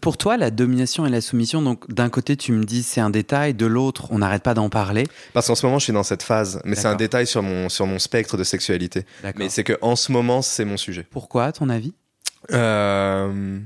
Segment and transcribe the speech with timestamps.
[0.00, 3.10] Pour toi, la domination et la soumission, donc d'un côté tu me dis c'est un
[3.10, 5.04] détail, de l'autre on n'arrête pas d'en parler.
[5.34, 7.68] Parce qu'en ce moment, je suis dans cette phase, mais c'est un détail sur mon,
[7.68, 9.04] sur mon spectre de sexualité.
[9.36, 11.06] Mais c'est que en ce moment, c'est mon sujet.
[11.10, 11.92] Pourquoi, à ton avis?
[12.52, 13.60] Euh...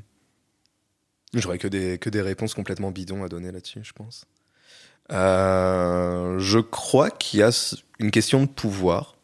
[1.34, 4.24] J'aurais que des, que des réponses complètement bidons à donner là-dessus, je pense.
[5.12, 7.50] Euh, je crois qu'il y a
[7.98, 9.16] une question de pouvoir.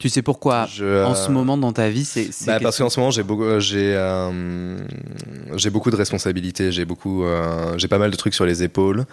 [0.00, 2.30] Tu sais pourquoi Je, en euh, ce moment dans ta vie c'est...
[2.46, 4.78] Bah, parce qu'en ce moment j'ai beaucoup euh, j'ai euh,
[5.56, 9.04] j'ai beaucoup de responsabilités j'ai beaucoup euh, j'ai pas mal de trucs sur les épaules.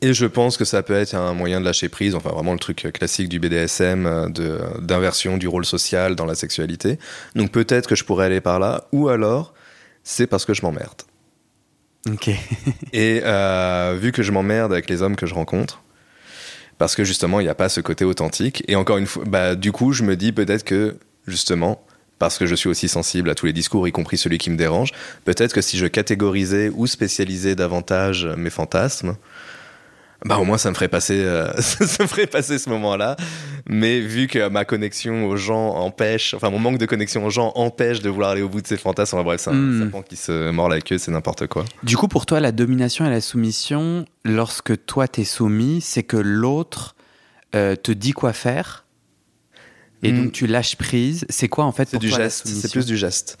[0.00, 2.58] Et je pense que ça peut être un moyen de lâcher prise enfin vraiment le
[2.58, 6.98] truc classique du BDSM euh, de d'inversion du rôle social dans la sexualité.
[7.36, 9.52] Donc peut-être que je pourrais aller par là ou alors
[10.02, 11.02] c'est parce que je m'emmerde.
[12.10, 12.30] Ok.
[12.94, 15.82] et euh, vu que je m'emmerde avec les hommes que je rencontre,
[16.82, 19.54] parce que justement, il n'y a pas ce côté authentique, et encore une fois, bah,
[19.54, 20.96] du coup, je me dis peut-être que,
[21.28, 21.80] justement,
[22.18, 24.56] parce que je suis aussi sensible à tous les discours, y compris celui qui me
[24.56, 24.90] dérange,
[25.24, 29.14] peut-être que si je catégorisais ou spécialisais davantage mes fantasmes,
[30.24, 33.16] bah au moins ça me ferait passer, euh, ça me ferait passer ce moment-là.
[33.68, 37.52] Mais vu que ma connexion aux gens empêche, enfin mon manque de connexion aux gens
[37.54, 39.80] empêche de vouloir aller au bout de ces fantasmes, bref, c'est un Mm.
[39.82, 41.64] serpent qui se mord la queue, c'est n'importe quoi.
[41.82, 46.16] Du coup, pour toi, la domination et la soumission, lorsque toi t'es soumis, c'est que
[46.16, 46.94] l'autre
[47.54, 48.84] euh, te dit quoi faire
[50.04, 50.24] et Hmm.
[50.24, 51.24] donc tu lâches prise.
[51.28, 53.38] C'est quoi en fait C'est du geste, c'est plus du geste.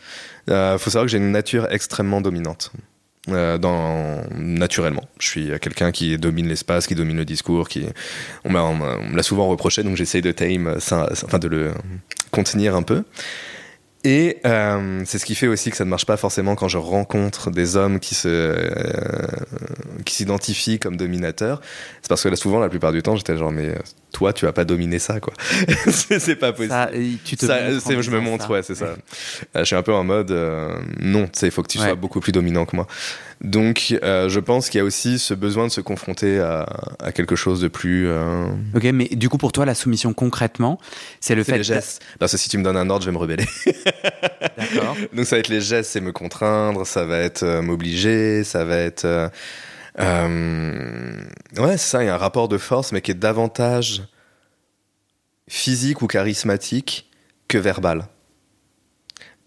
[0.50, 2.70] Euh, faut savoir que j'ai une nature extrêmement dominante.
[3.28, 5.04] Euh, dans, naturellement.
[5.20, 7.86] Je suis quelqu'un qui domine l'espace, qui domine le discours, qui,
[8.44, 11.72] on me l'a souvent reproché, donc j'essaye de tame ça, enfin de le
[12.32, 13.04] contenir un peu.
[14.04, 16.78] Et euh, c'est ce qui fait aussi que ça ne marche pas forcément quand je
[16.78, 19.26] rencontre des hommes qui se euh,
[20.04, 21.60] qui s'identifient comme dominateurs.
[22.02, 23.78] C'est parce que là, souvent, la plupart du temps, j'étais genre, mais euh,
[24.12, 25.32] toi, tu vas pas dominer ça, quoi.
[25.90, 26.68] c'est pas possible.
[26.72, 26.90] Ça,
[27.24, 28.50] tu te Ça, je me montre, ça.
[28.52, 28.84] ouais, c'est ça.
[28.84, 31.78] Euh, je suis un peu en mode euh, non, tu sais, il faut que tu
[31.78, 31.86] Ouais.
[31.86, 32.86] sois beaucoup plus dominant que moi.
[33.40, 36.66] Donc, euh, je pense qu'il y a aussi ce besoin de se confronter à,
[37.00, 38.08] à quelque chose de plus.
[38.74, 40.78] Ok, mais du coup, pour toi, la soumission concrètement,
[41.20, 41.58] c'est le fait.
[41.58, 42.02] les gestes.
[42.20, 43.46] Parce que si tu me donnes un ordre, je vais me rebeller.
[44.58, 44.96] D'accord.
[45.12, 48.76] Donc, ça va être les gestes, c'est me contraindre, ça va être m'obliger, ça va
[48.76, 49.30] être.
[50.00, 51.20] Euh,
[51.58, 54.02] ouais, c'est ça, il y a un rapport de force, mais qui est davantage
[55.48, 57.10] physique ou charismatique
[57.48, 58.06] que verbal.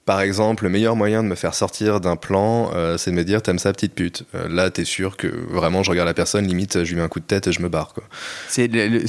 [0.05, 3.23] Par exemple, le meilleur moyen de me faire sortir d'un plan, euh, c'est de me
[3.23, 4.21] dire t'aimes ça petite pute.
[4.35, 7.07] Euh, là, t'es sûr que vraiment je regarde la personne, limite je lui mets un
[7.07, 7.95] coup de tête et je me barre.
[8.47, 8.99] C'est le,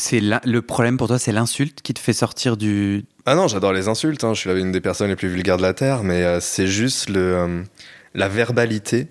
[0.43, 3.05] le- problème pour toi, c'est l'insulte qui te fait sortir du.
[3.27, 4.25] Ah non, j'adore les insultes.
[4.25, 4.33] hein.
[4.33, 7.11] Je suis une des personnes les plus vulgaires de la terre, mais euh, c'est juste
[7.11, 7.63] le
[8.15, 9.09] la verbalité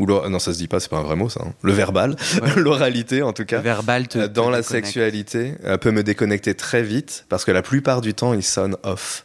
[0.00, 1.42] ou l'or- non ça se dit pas, c'est pas un vrai mot ça.
[1.46, 1.52] hein.
[1.62, 2.50] Le verbal, Ouais.
[2.56, 3.60] l'oralité en tout Le cas.
[3.60, 4.18] verbal te.
[4.18, 4.68] dans te la déconnecte.
[4.68, 8.76] sexualité euh, peut me déconnecter très vite parce que la plupart du temps il sonne
[8.82, 9.24] off.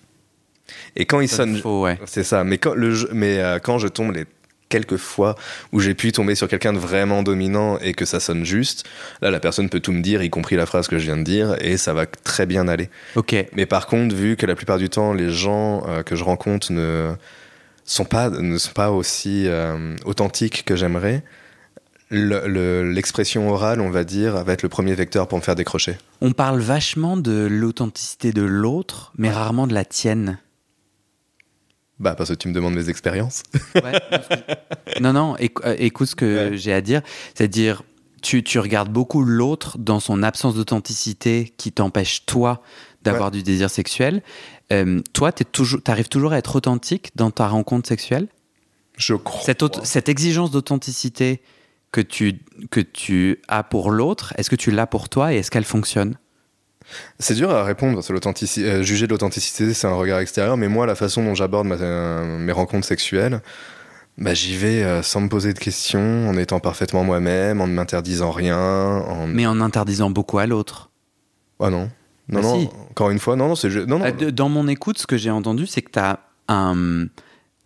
[0.96, 2.00] Et quand il sonne, ouais.
[2.06, 2.44] c'est ça.
[2.44, 4.26] Mais quand le mais euh, quand je tombe les
[4.68, 5.36] quelques fois
[5.72, 8.84] où j'ai pu tomber sur quelqu'un de vraiment dominant et que ça sonne juste,
[9.22, 11.24] là la personne peut tout me dire, y compris la phrase que je viens de
[11.24, 12.90] dire, et ça va très bien aller.
[13.16, 13.36] Ok.
[13.54, 16.72] Mais par contre, vu que la plupart du temps, les gens euh, que je rencontre
[16.72, 17.12] ne
[17.86, 21.24] sont pas, ne sont pas aussi euh, authentiques que j'aimerais,
[22.10, 25.56] le- le- l'expression orale, on va dire, va être le premier vecteur pour me faire
[25.56, 25.98] décrocher.
[26.22, 30.38] On parle vachement de l'authenticité de l'autre, mais rarement de la tienne.
[32.00, 33.44] Bah, parce que tu me demandes mes expériences.
[33.76, 36.58] Ouais, que- non, non, éc- euh, écoute ce que Ouais.
[36.58, 37.02] j'ai à dire.
[37.34, 37.84] C'est-à-dire,
[38.22, 42.62] tu, tu regardes beaucoup l'autre dans son absence d'authenticité qui t'empêche, toi,
[43.02, 44.24] d'avoir du désir sexuel.
[44.72, 48.28] Euh, toi, tu toujours, arrives toujours à être authentique dans ta rencontre sexuelle?
[48.98, 49.42] Je crois.
[49.84, 51.42] cette, exigence d'authenticité
[51.92, 52.40] que tu,
[52.72, 56.18] que tu as pour l'autre, est-ce que tu l'as pour toi et est-ce qu'elle fonctionne?
[57.20, 60.56] C'est dur à répondre l'authenticité, euh, juger de l'authenticité, c'est un regard extérieur.
[60.58, 63.42] Mais moi, la façon dont j'aborde euh, mes rencontres sexuelles,
[64.18, 67.74] bah, j'y vais euh, sans me poser de questions, en étant parfaitement moi-même, en ne
[67.74, 68.58] m'interdisant rien.
[68.58, 69.28] En...
[69.28, 70.90] Mais en interdisant beaucoup à l'autre?
[71.60, 71.90] Ah non.
[72.28, 72.70] Non, Bah non, si.
[72.92, 74.12] encore une fois, non, non, c'est non, non.
[74.12, 77.08] De- Dans mon écoute, ce que j'ai entendu, c'est que as, un,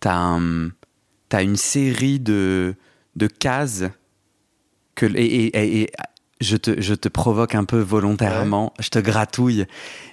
[0.00, 0.70] t'as un,
[1.28, 2.74] t'as une série de,
[3.16, 3.84] de cases
[4.94, 5.90] que, et, et- et- et
[6.42, 9.66] je te, je te provoque un peu volontairement, je te gratouille,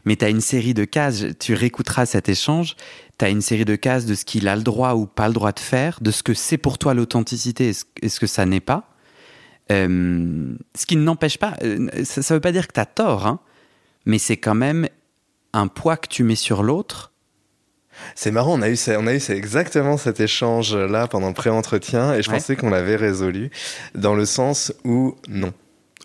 [0.06, 2.76] mais tu as une série de cases, tu réécouteras cet échange,
[3.18, 5.34] tu as une série de cases de ce qu'il a le droit ou pas le
[5.34, 7.72] droit de faire, de ce que c'est pour toi l'authenticité
[8.02, 8.90] et ce que ça n'est pas.
[9.72, 13.26] Euh, ce qui n'empêche pas, euh, ça ne veut pas dire que tu as tort,
[13.28, 13.40] hein,
[14.08, 14.88] mais c'est quand même
[15.54, 17.12] un poids que tu mets sur l'autre.
[18.16, 22.24] C'est marrant, on a eu, on a eu exactement cet échange-là pendant le pré-entretien et
[22.24, 23.52] je pensais qu'on l'avait résolu
[23.96, 25.52] dans le sens où non.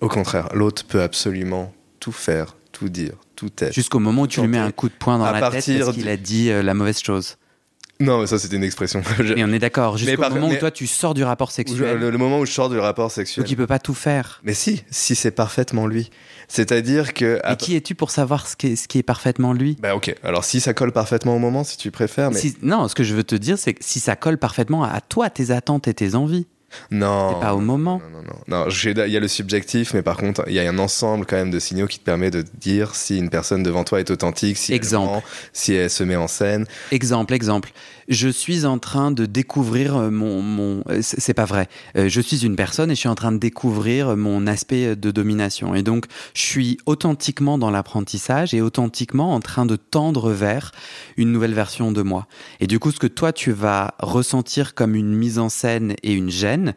[0.01, 3.73] Au contraire, l'autre peut absolument tout faire, tout dire, tout être.
[3.73, 6.09] Jusqu'au moment où tu lui mets un coup de poing dans la tête parce qu'il
[6.09, 7.37] a dit euh, la mauvaise chose.
[8.01, 9.01] Non, mais ça c'était une expression.
[9.37, 9.97] Et on est d'accord.
[9.97, 11.99] Jusqu'au moment où toi tu sors du rapport sexuel.
[11.99, 13.45] Le, moment où je sors du rapport sexuel.
[13.45, 14.41] Donc il peut pas tout faire.
[14.43, 16.11] Mais si, si c'est parfaitement lui.
[16.53, 17.41] C'est-à-dire que.
[17.51, 19.79] Et qui es-tu pour savoir ce qui est, ce qui est parfaitement lui?
[19.81, 20.15] Bah ok.
[20.23, 22.31] Alors si ça colle parfaitement au moment, si tu préfères.
[22.31, 22.41] Mais...
[22.61, 25.31] non, ce que je veux te dire, c'est que si ça colle parfaitement à toi,
[25.31, 26.47] tes attentes et tes envies.
[26.91, 27.39] Non.
[27.41, 28.01] pas au moment.
[28.13, 28.69] Non, non, non.
[28.69, 31.51] il y a le subjectif, mais par contre, il y a un ensemble quand même
[31.51, 34.73] de signaux qui te permet de dire si une personne devant toi est authentique, si
[34.73, 35.17] exemple.
[35.17, 35.23] Elle
[35.53, 36.67] si elle se met en scène.
[36.91, 37.73] Exemple, exemple.
[38.13, 40.43] Je suis en train de découvrir euh, mon.
[40.43, 41.67] mon euh, c'est pas vrai.
[41.97, 45.11] Euh, je suis une personne et je suis en train de découvrir mon aspect de
[45.11, 45.75] domination.
[45.75, 46.05] Et donc,
[46.35, 50.73] je suis authentiquement dans l'apprentissage et authentiquement en train de tendre vers
[51.17, 52.27] une nouvelle version de moi.
[52.61, 56.13] Et du coup, ce que toi, tu vas ressentir comme une mise en scène et
[56.13, 56.75] une gêne,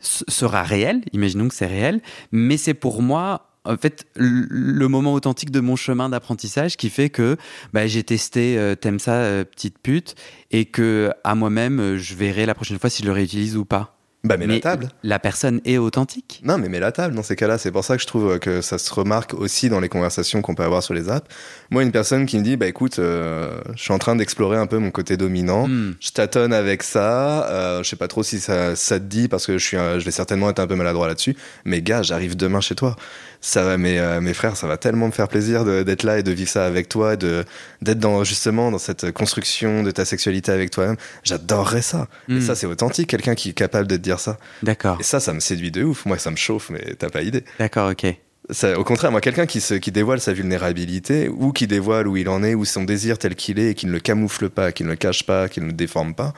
[0.00, 2.00] sera réel, imaginons que c'est réel,
[2.30, 7.10] mais c'est pour moi en fait le moment authentique de mon chemin d'apprentissage qui fait
[7.10, 7.36] que
[7.72, 10.14] bah, j'ai testé euh, t'aimes ça euh, petite pute
[10.50, 13.64] et que à moi-même euh, je verrai la prochaine fois si je le réutilise ou
[13.64, 13.94] pas.
[14.24, 14.88] Bah, mets la table.
[15.04, 16.40] La personne est authentique.
[16.42, 17.56] Non, mais mets la table dans ces cas-là.
[17.56, 20.56] C'est pour ça que je trouve que ça se remarque aussi dans les conversations qu'on
[20.56, 21.32] peut avoir sur les apps.
[21.70, 24.78] Moi, une personne qui me dit, bah écoute, je suis en train d'explorer un peu
[24.78, 25.68] mon côté dominant.
[25.68, 25.94] Hmm.
[26.00, 27.48] Je tâtonne avec ça.
[27.48, 30.04] Euh, je sais pas trop si ça, ça te dit parce que je suis, je
[30.04, 31.36] vais certainement être un peu maladroit là-dessus.
[31.64, 32.96] Mais gars, j'arrive demain chez toi
[33.40, 36.22] ça va, mes, euh, mes frères, ça va tellement me faire plaisir d'être là et
[36.22, 37.44] de vivre ça avec toi, de
[37.82, 40.96] d'être dans justement dans cette construction de ta sexualité avec toi-même.
[41.22, 42.08] J'adorerais ça.
[42.28, 42.40] Et hmm.
[42.40, 44.38] ça, c'est authentique, quelqu'un qui est capable de te dire ça.
[44.62, 44.98] D'accord.
[45.00, 46.04] Et ça, ça me séduit de ouf.
[46.06, 47.44] Moi, ça me chauffe, mais t'as pas idée.
[47.58, 48.14] D'accord, ok.
[48.50, 52.16] Ça, au contraire, moi, quelqu'un qui, se, qui dévoile sa vulnérabilité ou qui dévoile où
[52.16, 54.72] il en est, ou son désir tel qu'il est, et qui ne le camoufle pas,
[54.72, 56.32] qui ne le cache pas, qui ne le déforme pas,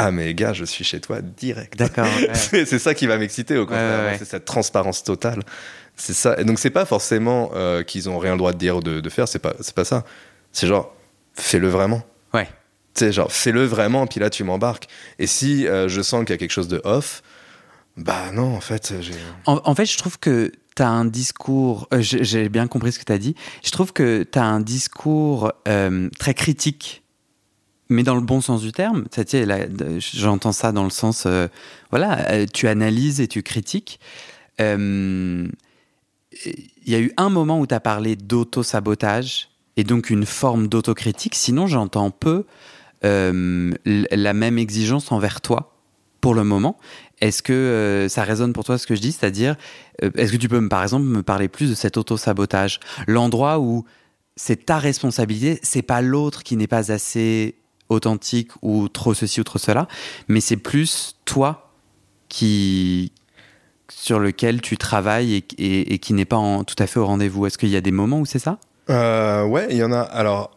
[0.00, 1.76] ah mais gars, je suis chez toi direct.
[1.76, 2.06] D'accord.
[2.34, 4.14] c'est ça qui va m'exciter au contraire.
[4.16, 5.42] c'est cette transparence totale.
[5.98, 6.38] C'est ça.
[6.40, 9.08] Et donc c'est pas forcément euh, qu'ils ont rien le droit de dire ou de,
[9.08, 9.28] faire.
[9.28, 10.04] C'est pas pas ça.
[10.52, 10.94] C'est genre
[11.34, 12.02] fais-le vraiment.
[12.32, 12.48] Ouais.
[12.94, 14.06] Tu sais genre fais-le vraiment.
[14.06, 14.86] Puis là tu m'embarques.
[15.18, 17.22] Et si euh, je sens qu'il y a quelque chose de off,
[17.96, 19.14] bah non en fait j'ai.
[19.46, 21.88] En, fait je trouve que tu as un discours.
[21.92, 23.34] Euh, j'ai bien compris ce que tu as dit.
[23.64, 25.52] Je trouve que tu as un discours
[26.18, 27.02] très critique
[27.88, 29.06] mais dans le bon sens du terme,
[29.98, 31.48] j'entends ça dans le sens, euh,
[31.90, 33.98] voilà, tu analyses et tu critiques.
[34.60, 35.48] Euh,
[36.32, 40.68] il y a eu un moment où tu as parlé d'auto-sabotage et donc une forme
[40.68, 42.44] d'autocritique, sinon j'entends peu
[43.02, 45.74] la même exigence envers toi
[46.20, 46.78] pour le moment.
[47.20, 49.12] Est-ce que ça résonne pour toi ce que je dis?
[49.12, 49.56] C'est-à-dire,
[50.02, 52.80] est-ce que tu peux, par exemple, me parler plus de cet auto-sabotage?
[53.06, 53.84] L'endroit où
[54.36, 57.56] c'est ta responsabilité, c'est pas l'autre qui n'est pas assez
[57.88, 59.88] authentique ou trop ceci ou trop cela,
[60.28, 61.72] mais c'est plus toi
[62.28, 63.12] qui
[63.90, 67.46] sur lequel tu travailles et, qui n'est pas en, tout à fait au rendez-vous.
[67.46, 68.58] Est-ce qu'il y a des moments où c'est ça?
[68.90, 70.00] Euh, Ouais, il y en a.
[70.00, 70.50] Alors,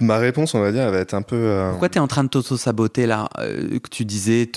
[0.00, 1.36] ma réponse, on va dire, elle va être un peu.
[1.36, 3.28] Euh, Pourquoi tu es en train de t'auto-saboter là?
[3.38, 4.50] Euh, Que tu disais,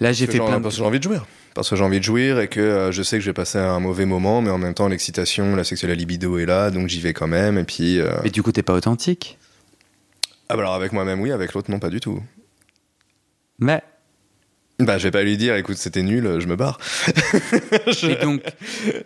[0.00, 0.60] là j'ai fait plein.
[0.60, 1.26] Parce que j'ai envie de jouir.
[1.54, 3.78] Parce que j'ai envie de jouir et que je sais que je vais passer un
[3.78, 7.00] mauvais moment, mais en même temps, l'excitation, la sexuelle, la libido est là, donc j'y
[7.00, 7.58] vais quand même.
[7.58, 8.00] Et puis.
[8.24, 9.38] Mais du coup, t'es pas authentique?
[10.48, 12.20] Ah bah alors avec moi-même oui, avec l'autre non pas du tout.
[13.58, 13.82] Mais
[14.80, 16.78] bah, je vais pas lui dire, écoute, c'était nul, je me barre.
[17.86, 18.42] je, donc,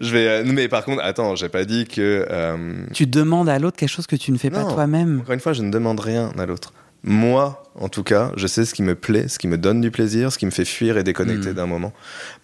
[0.01, 0.27] je vais.
[0.27, 2.27] Euh, mais par contre, attends, j'ai pas dit que.
[2.31, 5.21] Euh, tu demandes à l'autre quelque chose que tu ne fais pas toi-même.
[5.21, 6.73] Encore une fois, je ne demande rien à l'autre.
[7.05, 9.91] Moi, en tout cas, je sais ce qui me plaît, ce qui me donne du
[9.91, 11.55] plaisir, ce qui me fait fuir et déconnecter hmm.
[11.55, 11.93] d'un moment.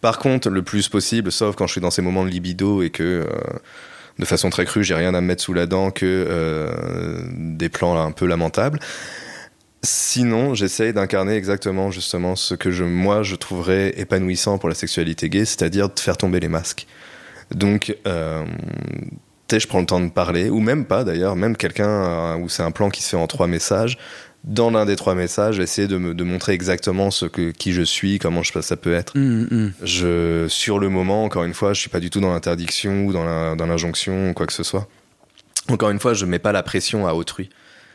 [0.01, 2.91] Par contre, le plus possible, sauf quand je suis dans ces moments de libido et
[2.91, 3.03] que.
[3.03, 3.59] Euh,
[4.19, 7.69] de façon très crue, j'ai rien à me mettre sous la dent que euh, des
[7.69, 8.79] plans un peu lamentables.
[9.85, 15.29] Sinon, j'essaye d'incarner exactement justement ce que je, moi je trouverais épanouissant pour la sexualité
[15.29, 16.87] gay, c'est-à-dire de faire tomber les masques.
[17.55, 18.45] Donc, euh,
[19.53, 22.63] je prends le temps de parler, ou même pas d'ailleurs, même quelqu'un euh, où c'est
[22.63, 23.99] un plan qui se fait en trois messages,
[24.43, 27.83] dans l'un des trois messages, essayer de, me, de montrer exactement ce que, qui je
[27.83, 29.17] suis, comment je, ça peut être.
[29.17, 29.73] Mm, mm.
[29.83, 33.13] Je, sur le moment, encore une fois, je suis pas du tout dans l'interdiction ou
[33.13, 34.89] dans l'injonction ou quoi que ce soit.
[35.69, 37.49] Encore une fois, je mets pas la pression à autrui.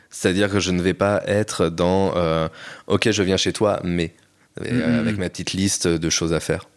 [0.09, 2.47] C'est-à-dire que je ne vais pas être dans euh,
[2.87, 4.13] OK, je viens chez toi, mais
[4.59, 6.67] mm, avec ma petite liste de choses à faire.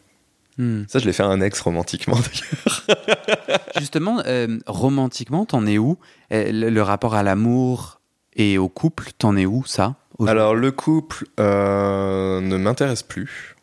[0.58, 0.82] Hmm.
[0.86, 2.16] Ça, je l'ai fait à un ex romantiquement
[2.86, 3.66] d'ailleurs.
[3.78, 5.96] Justement, euh, romantiquement, t'en es où?
[6.32, 8.00] Euh, le, le rapport à l'amour
[8.36, 9.96] et au couple, t'en es où ça
[10.26, 13.56] Alors, le couple euh, ne m'intéresse plus.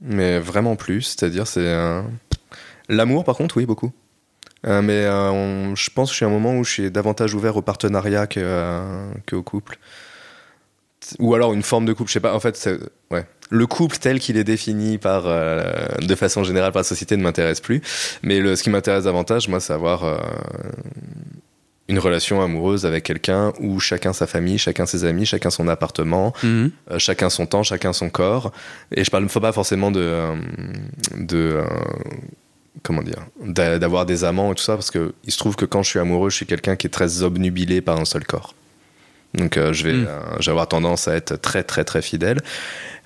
[0.00, 1.02] Mais vraiment plus.
[1.02, 1.72] C'est-à-dire, c'est.
[1.72, 2.04] un-
[2.88, 3.90] L'amour, par contre, oui, beaucoup.
[4.66, 6.90] Euh, mais euh, on- je pense que je suis à un moment où je suis
[6.90, 9.78] davantage ouvert au partenariat que, euh, qu'au couple.
[11.20, 12.34] Ou alors une forme de couple, je sais pas.
[12.34, 12.68] En fait,
[13.12, 13.24] ouais.
[13.50, 17.60] le couple tel qu'il est défini par, de façon générale par la société ne m'intéresse
[17.60, 17.80] plus.
[18.24, 20.02] Mais le, ce qui m'intéresse davantage, moi, c'est avoir
[21.88, 26.32] une relation amoureuse avec quelqu'un où chacun sa famille, chacun ses amis, chacun son appartement,
[26.42, 26.72] Mhm.
[26.98, 28.50] chacun son temps, chacun son corps.
[28.90, 30.24] Et je parle faut pas forcément de,
[31.16, 31.62] de
[32.82, 35.64] comment dire, d'a- d'avoir des amants et tout ça, parce que il se trouve que
[35.64, 38.54] quand je suis amoureux, je suis quelqu'un qui est très obnubilé par un seul corps.
[39.34, 40.06] Donc euh, je vais, Mm.
[40.08, 42.40] euh, avoir tendance à être très très très fidèle.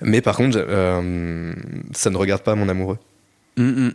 [0.01, 1.53] Mais par contre, euh,
[1.93, 2.97] ça ne regarde pas mon amoureux.
[3.57, 3.91] Mhm,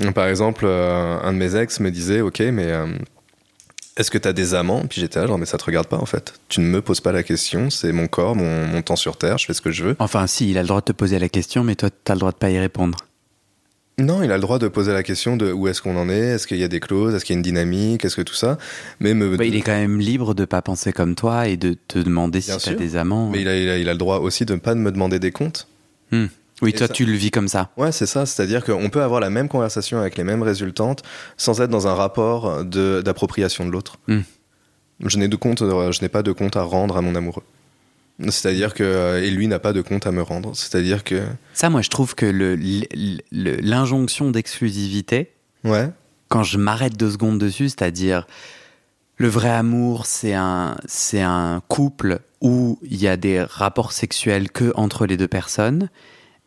[0.00, 0.12] mhm.
[0.12, 2.72] Par exemple, euh, un de mes ex me disait, ok, mais
[3.96, 4.84] est-ce que tu as des amants?
[4.88, 6.34] Puis j'étais là, genre, mais ça te regarde pas en fait.
[6.48, 9.36] Tu ne me poses pas la question, c'est mon corps, mon, mon temps sur Terre,
[9.38, 9.96] je fais ce que je veux.
[9.98, 12.20] Enfin, si, il a le droit de te poser la question, mais toi, t'as le
[12.20, 12.96] droit de pas y répondre.
[13.98, 16.18] Non, il a le droit de poser la question de où est-ce qu'on en est,
[16.18, 18.34] est-ce qu'il y a des clauses, est-ce qu'il y a une dynamique, est-ce que tout
[18.34, 18.56] ça.
[19.00, 21.76] Mais, me, Bah, il est quand même libre de pas penser comme toi et de
[21.88, 22.78] te demander Bien si t'as sûr.
[22.78, 23.28] des amants.
[23.30, 25.18] mais il, a, il a- il a le droit aussi de ne pas me demander
[25.18, 25.68] des comptes.
[26.10, 27.70] Oui, Et toi, ça- tu le vis comme ça.
[27.76, 28.24] Ouais, c'est ça.
[28.24, 31.02] C'est-à-dire qu'on peut avoir la même conversation avec les mêmes résultantes
[31.36, 33.98] sans être dans un rapport d'appropriation de, l'autre.
[34.08, 34.20] Hmm.
[35.04, 37.42] Je n'ai de compte, je n'ai pas de compte à rendre à mon amoureux.
[38.30, 40.54] C'est-à-dire que euh, et lui n'a pas de compte à me rendre.
[40.54, 41.22] C'est-à-dire que
[41.54, 42.26] Ça, moi, je trouve que
[43.32, 45.32] l'injonction d'exclusivité,
[45.64, 45.90] ouais,
[46.28, 48.26] quand je m'arrête deux secondes dessus, c'est-à-dire
[49.16, 54.50] le vrai amour, c'est un, c'est un couple où il y a des rapports sexuels
[54.50, 55.88] que entre les deux personnes.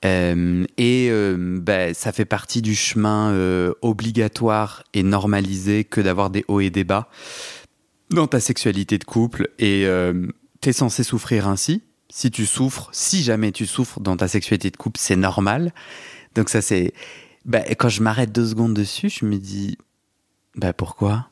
[0.04, 6.30] Euh, et euh, ben, ça fait partie du chemin euh, obligatoire et normalisé que d'avoir
[6.30, 7.10] des hauts et des bas
[8.12, 9.50] dans ta sexualité de couple.
[9.58, 9.88] Et
[10.66, 11.84] t'es censé souffrir ainsi.
[12.10, 15.72] Si tu souffres, si jamais tu souffres dans ta sexualité de couple, c'est normal.
[16.34, 16.92] Donc ça, c'est...
[17.46, 19.78] Ben, quand je m'arrête deux secondes dessus, je me dis,
[20.56, 21.30] bah pourquoi?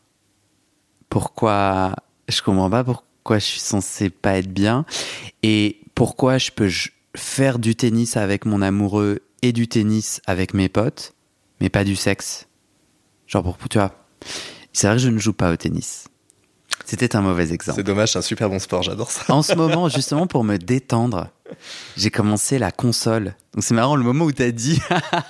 [1.09, 1.95] Pourquoi?
[2.29, 4.85] Je comprends pas pourquoi je suis censé pas être bien
[5.41, 6.69] et pourquoi je peux
[7.15, 11.15] faire du tennis avec mon amoureux et du tennis avec mes potes,
[11.59, 12.47] mais pas du sexe?
[13.25, 14.05] Genre pour tu vois.
[14.73, 16.05] C'est vrai que je ne joue pas au tennis.
[16.85, 17.77] C'était un mauvais exemple.
[17.77, 19.23] c'est dommage, c'est un super bon sport, j'adore ça.
[19.29, 21.29] En ce moment, justement, pour me détendre,
[21.97, 23.35] j'ai commencé la console.
[23.53, 24.81] Donc c'est marrant, le moment où t'as dit,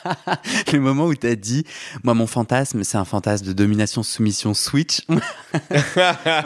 [0.73, 1.65] le moment où t'as dit,
[2.03, 5.01] moi mon fantasme, c'est un fantasme de domination-soumission Switch.
[5.07, 5.21] moi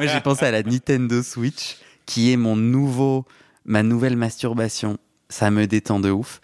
[0.01, 3.25] j'ai pensé à la Nintendo Switch, qui est mon nouveau,
[3.65, 4.97] ma nouvelle masturbation.
[5.29, 6.39] Ça me détend de ouf.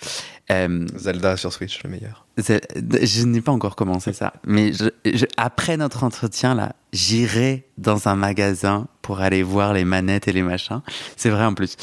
[0.52, 2.23] Euh, Zelda sur Switch, le meilleur.
[2.38, 8.08] Je n'ai pas encore commencé ça, mais je- je- après notre entretien là, j'irai dans
[8.08, 10.82] un magasin pour aller voir les manettes et les machins.
[11.18, 11.76] C'est vrai en plus.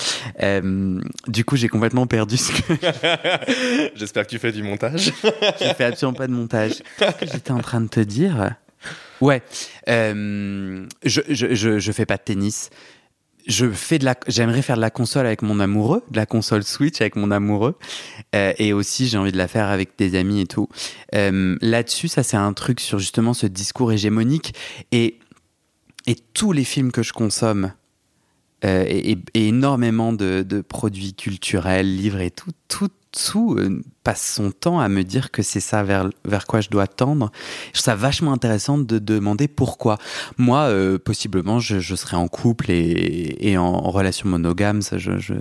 [0.42, 2.74] Euh, du coup, j'ai complètement perdu ce que
[3.94, 5.12] J'espère que tu fais du montage.
[5.60, 6.82] j'ai fait absolument pas de montage.
[6.98, 8.54] Qu'est-ce que j'étais en train de te dire
[9.20, 9.42] Ouais,
[9.88, 12.70] euh, je, je, je, je fais pas de tennis.
[13.46, 16.62] Je fais de la, j'aimerais faire de la console avec mon amoureux, de la console
[16.62, 17.76] Switch avec mon amoureux,
[18.34, 20.68] Euh, et aussi j'ai envie de la faire avec des amis et tout.
[21.14, 24.54] Euh, Là-dessus, ça c'est un truc sur justement ce discours hégémonique
[24.92, 25.18] et
[26.06, 27.72] et tous les films que je consomme
[28.64, 34.50] euh, et, énormément de, de produits culturels, livres et tout, tout, tout euh, passe son
[34.50, 37.30] temps à me dire que c'est ça vers, vers quoi je dois tendre.
[37.66, 39.98] Je trouve ça vachement intéressant de demander pourquoi.
[40.38, 44.98] Moi, euh, possiblement, je, je serais en couple et, et en, en relation monogame, ça,
[44.98, 45.34] je, je...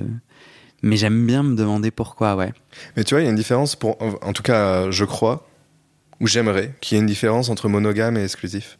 [0.82, 2.54] mais j'aime bien me demander pourquoi, ouais.
[2.96, 5.48] Mais tu vois, il y a une différence, pour, en tout cas, je crois,
[6.20, 8.78] ou j'aimerais, qu'il y ait une différence entre monogame et exclusif.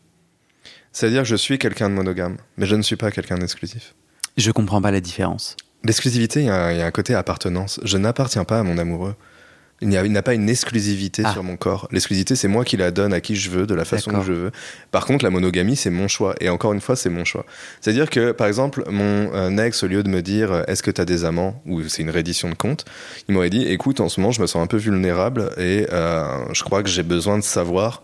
[0.92, 3.94] C'est-à-dire que je suis quelqu'un de monogame, mais je ne suis pas quelqu'un d'exclusif.
[4.38, 5.56] Je comprends pas la différence.
[5.84, 7.80] L'exclusivité, il y, a il y a un côté appartenance.
[7.84, 9.16] Je n'appartiens pas à mon amoureux.
[9.82, 11.32] Il n'y a- il n'a pas une exclusivité Ah.
[11.32, 11.88] sur mon corps.
[11.94, 14.34] L'exclusivité, c'est moi qui la donne à qui je veux, de la façon que je
[14.34, 14.52] veux.
[14.92, 16.36] Par contre, la monogamie, c'est mon choix.
[16.42, 17.46] Et encore une fois, c'est mon choix.
[17.80, 20.92] C'est-à-dire que, par exemple, mon euh, ex, au lieu de me dire euh, est-ce que
[20.92, 22.84] tu as des amants ou c'est une reddition de compte,
[23.30, 26.26] il m'aurait dit écoute, en ce moment, je me sens un peu vulnérable et euh,
[26.54, 28.04] je crois que j'ai besoin de savoir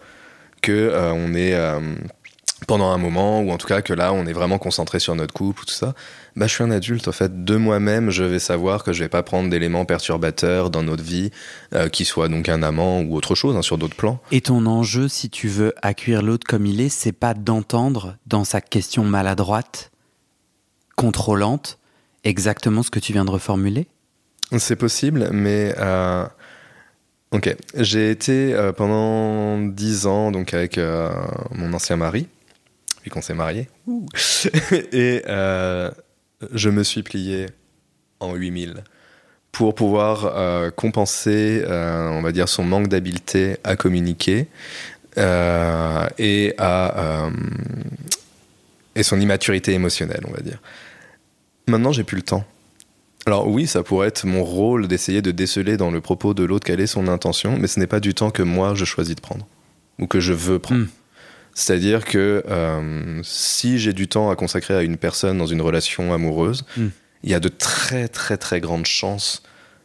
[0.62, 1.82] que euh, on est euh,
[2.66, 5.34] pendant un moment ou en tout cas que là, on est vraiment concentré sur notre
[5.34, 5.94] couple ou tout ça.
[6.36, 7.46] Bah, je suis un adulte, en fait.
[7.46, 11.32] De moi-même, je vais savoir que je vais pas prendre d'éléments perturbateurs dans notre vie,
[11.74, 14.20] euh, qui soient donc un amant ou autre chose, hein, sur d'autres plans.
[14.32, 18.44] Et ton enjeu, si tu veux accueillir l'autre comme il est, c'est pas d'entendre dans
[18.44, 19.92] sa question maladroite,
[20.96, 21.78] contrôlante,
[22.24, 23.88] exactement ce que tu viens de reformuler?
[24.58, 26.26] C'est possible, mais euh,
[27.36, 27.54] Ok.
[27.76, 31.12] J'ai été euh, pendant 10 ans donc avec euh,
[31.52, 32.28] mon ancien mari,
[33.06, 33.70] puis qu'on s'est marié.
[34.92, 35.92] Et euh,
[36.54, 37.46] je me suis plié
[38.20, 38.84] en 8000
[39.52, 44.48] pour pouvoir euh, compenser, euh, on va dire, son manque d'habileté à communiquer
[45.18, 47.30] et à
[48.96, 50.60] et son immaturité émotionnelle, on va dire.
[51.68, 52.44] Maintenant, j'ai plus le temps.
[53.28, 56.66] Alors oui, ça pourrait être mon rôle d'essayer de déceler dans le propos de l'autre
[56.66, 59.22] quelle est son intention, mais ce n'est pas du temps que moi je choisis de
[59.22, 59.46] prendre
[60.00, 60.82] ou que je veux prendre.
[60.82, 60.90] Mm.
[61.56, 66.14] C'est-à-dire que euh, si j'ai du temps à consacrer à une personne dans une relation
[66.14, 66.88] amoureuse, Mm.
[67.24, 69.42] il y a de très très très grandes chances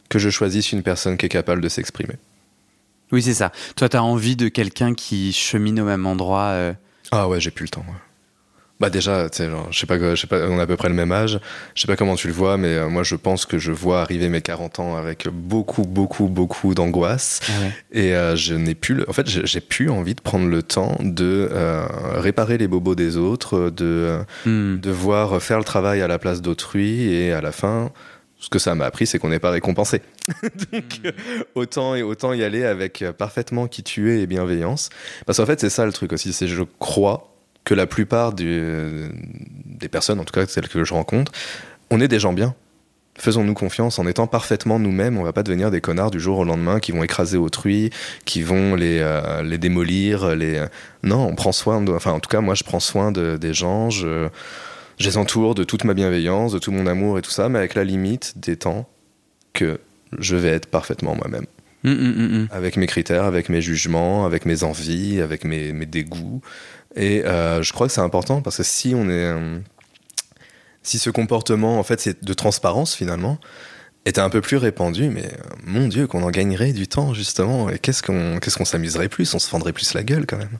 [0.09, 2.15] que je choisisse une personne qui est capable de s'exprimer.
[3.13, 3.51] Oui, c'est ça.
[3.75, 6.49] Toi, tu as envie de quelqu'un qui chemine au même endroit.
[6.51, 6.73] euh,
[7.11, 7.85] Ah ouais, j'ai plus le temps.
[7.87, 7.95] ouais.
[8.81, 10.95] Bah déjà, genre, je sais pas, je sais pas, on a à peu près le
[10.95, 11.39] même âge.
[11.75, 14.01] Je sais pas comment tu le vois, mais euh, moi je pense que je vois
[14.01, 17.39] arriver mes 40 ans avec beaucoup, beaucoup, beaucoup d'angoisse.
[17.47, 17.71] Ah ouais.
[17.91, 20.97] Et euh, je n'ai plus, le- en fait, j'ai plus envie de prendre le temps
[20.99, 21.85] de euh,
[22.15, 24.79] réparer les bobos des autres, de Hmm.
[24.79, 27.91] devoir faire le travail à la place d'autrui, et à la fin,
[28.39, 30.01] ce que ça m'a appris, c'est qu'on n'est pas récompensé.
[30.71, 31.11] Donc, euh,
[31.53, 34.89] autant et autant y aller avec parfaitement qui tu es et bienveillance.
[35.27, 37.30] Parce qu'en fait, c'est ça le truc aussi, c'est je crois
[37.63, 39.09] que la plupart des
[39.91, 41.31] personnes, en tout cas celles que je rencontre,
[41.89, 42.55] on est des gens bien.
[43.17, 45.17] Faisons-nous confiance en étant parfaitement nous-mêmes.
[45.17, 47.89] On va pas devenir des connards du jour au lendemain qui vont écraser autrui,
[48.25, 50.33] qui vont les, euh, les démolir.
[50.35, 50.55] Les...
[50.55, 50.67] euh,
[51.03, 51.91] Non, on prend soin de.
[51.91, 53.89] Enfin, en tout cas, moi, je prends soin de, des gens.
[53.89, 54.29] Je,
[54.97, 57.59] je les entoure de toute ma bienveillance, de tout mon amour et tout ça, mais
[57.59, 58.87] avec la limite des temps
[59.53, 59.79] que
[60.17, 61.45] je vais être parfaitement moi-même.
[61.83, 62.47] Hmm, hmm, hmm.
[62.51, 66.41] Avec mes critères, avec mes jugements, avec mes envies, avec mes, mes dégoûts.
[66.95, 69.25] Et euh, je crois que c'est important parce que si on est.
[69.25, 69.59] euh,
[70.83, 73.39] si ce comportement, en fait, c'est de transparence finalement,
[74.05, 77.69] était un peu plus répandu, mais euh, mon Dieu, qu'on en gagnerait du temps justement.
[77.69, 79.33] Et qu'est-ce qu'on qu'est-ce qu'on s'amuserait plus?
[79.33, 80.57] On se fendrait plus la gueule quand même.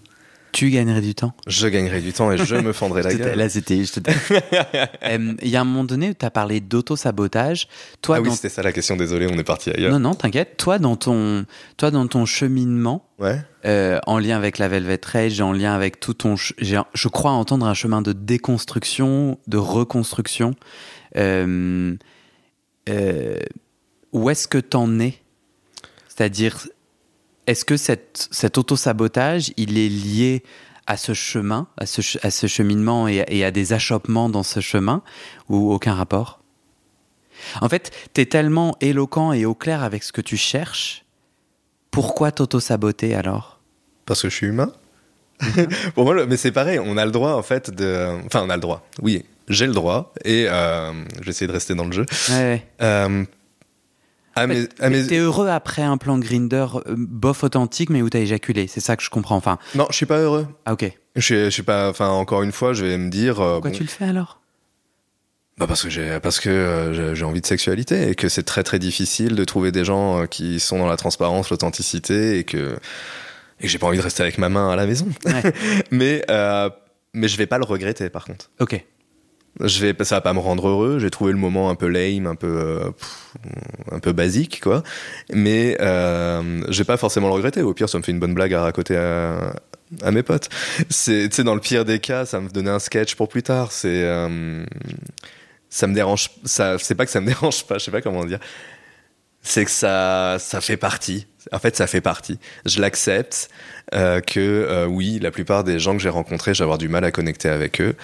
[0.51, 1.33] Tu gagnerais du temps?
[1.47, 3.37] Je gagnerais du temps et je me fendrais la gueule.
[3.37, 3.77] Là, c'était.
[3.77, 3.87] Il
[5.49, 7.67] y a un moment donné où tu as parlé d'auto-sabotage.
[8.01, 9.91] Toi, ah oui, dans- c'était ça la question, désolé, on est parti ailleurs.
[9.93, 10.57] Non, non, t'inquiète.
[10.57, 11.45] Toi, dans ton,
[11.77, 13.39] toi, dans ton cheminement, Ouais.
[13.65, 16.35] euh, en lien avec la Velvet Rage, en lien avec tout ton.
[16.35, 20.55] Je crois entendre un chemin de déconstruction, de reconstruction.
[21.17, 21.95] Euh,
[22.89, 23.37] euh,
[24.11, 25.15] où est-ce que t'en es?
[26.09, 26.67] C'est-à-dire,
[27.51, 30.43] est-ce que cette, cet auto-sabotage, il est lié
[30.87, 34.43] à ce chemin, à ce, ch- à ce cheminement et, et à des achoppements dans
[34.43, 35.03] ce chemin,
[35.49, 36.39] ou aucun rapport?
[37.61, 41.05] En fait, t'es tellement éloquent et au clair avec ce que tu cherches.
[41.91, 43.59] Pourquoi t'auto-saboter alors?
[44.05, 44.71] Parce que je suis humain.
[45.95, 48.19] Pour moi, mais c'est pareil, on a le droit en fait de.
[48.27, 48.85] Enfin, on a le droit.
[49.01, 50.91] Oui, j'ai le droit et euh,
[51.23, 52.05] j'essaie de rester dans le jeu.
[52.29, 52.65] Ouais.
[52.81, 53.25] Euh,
[54.35, 58.67] T'es heureux après un plan Grinder euh, bof authentique, mais où t'as éjaculé.
[58.67, 59.35] C'est ça que je comprends.
[59.35, 60.47] Enfin, Non, je suis pas heureux.
[60.65, 60.91] ah ok.
[61.15, 61.89] Je suis, pas.
[61.89, 63.39] Enfin, encore une fois, je vais me dire.
[63.41, 64.39] euh, Pourquoi bon, tu le fais alors?
[65.57, 68.63] Bah parce que j'ai parce que euh, j'ai- envie de sexualité et que c'est très
[68.63, 72.77] très difficile de trouver des gens qui sont dans la transparence, l'authenticité et que
[73.59, 75.07] et j'ai pas envie de rester avec ma main à la maison.
[75.25, 75.53] Ouais.
[75.91, 76.69] mais euh,
[77.13, 78.49] mais je vais pas le regretter par contre.
[78.59, 78.83] Ok.
[79.59, 80.99] Je vais, ça va pas me rendre heureux.
[80.99, 82.91] J'ai trouvé le moment un peu lame, un peu, euh,
[83.91, 84.81] un peu basique, quoi.
[85.33, 87.61] Mais euh, je vais pas forcément le regretter.
[87.61, 89.53] Au pire, ça me fait une bonne blague à raconter à,
[90.01, 90.49] à mes potes.
[90.89, 93.43] C'est, tu sais, dans le pire des cas, ça me donnait un sketch pour plus
[93.43, 93.71] tard.
[93.71, 94.63] C'est, euh,
[95.69, 96.29] ça me dérange.
[96.45, 97.77] Ça, c'est pas que ça me dérange pas.
[97.77, 98.39] Je sais pas comment dire.
[99.43, 101.27] C'est que ça, ça fait partie.
[101.51, 102.37] En fait, ça fait partie.
[102.65, 103.49] Je l'accepte
[103.95, 107.03] euh, que euh, oui, la plupart des gens que j'ai rencontrés, j'ai avoir du mal
[107.03, 107.95] à connecter avec eux.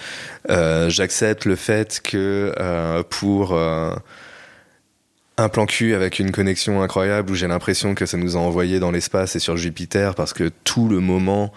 [0.50, 2.52] Euh, J'accepte le fait que
[3.10, 3.56] pour
[5.40, 8.80] un plan cul avec une connexion incroyable où j'ai l'impression que ça nous a envoyé
[8.80, 11.52] dans l'espace et sur Jupiter parce que tout le moment.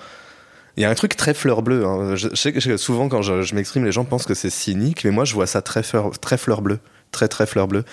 [0.78, 1.86] Il y a un truc très fleur bleue.
[1.86, 2.16] hein.
[2.16, 5.12] Je sais que souvent quand je, je m'exprime, les gens pensent que c'est cynique, mais
[5.12, 6.80] moi je vois ça très fleur, très fleur bleue.
[7.12, 7.84] Très très fleur bleue.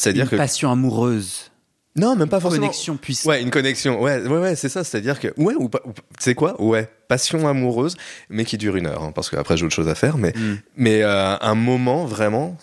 [0.00, 0.36] C'est-à-dire Une que.
[0.36, 1.50] passion amoureuse.
[1.96, 2.66] Non, même pas forcément.
[2.66, 3.28] Connexion puissante.
[3.30, 4.00] Ouais, une connexion.
[4.00, 4.84] Ouais, ouais, ouais, c'est ça.
[4.84, 5.80] C'est-à-dire que, ouais, ou pas.
[6.18, 6.60] sais quoi?
[6.62, 7.96] Ouais, passion amoureuse,
[8.30, 10.16] mais qui dure une heure, hein, parce qu'après j'ai autre chose à faire.
[10.16, 10.56] Mais, Hmm.
[10.76, 12.56] mais euh, un moment vraiment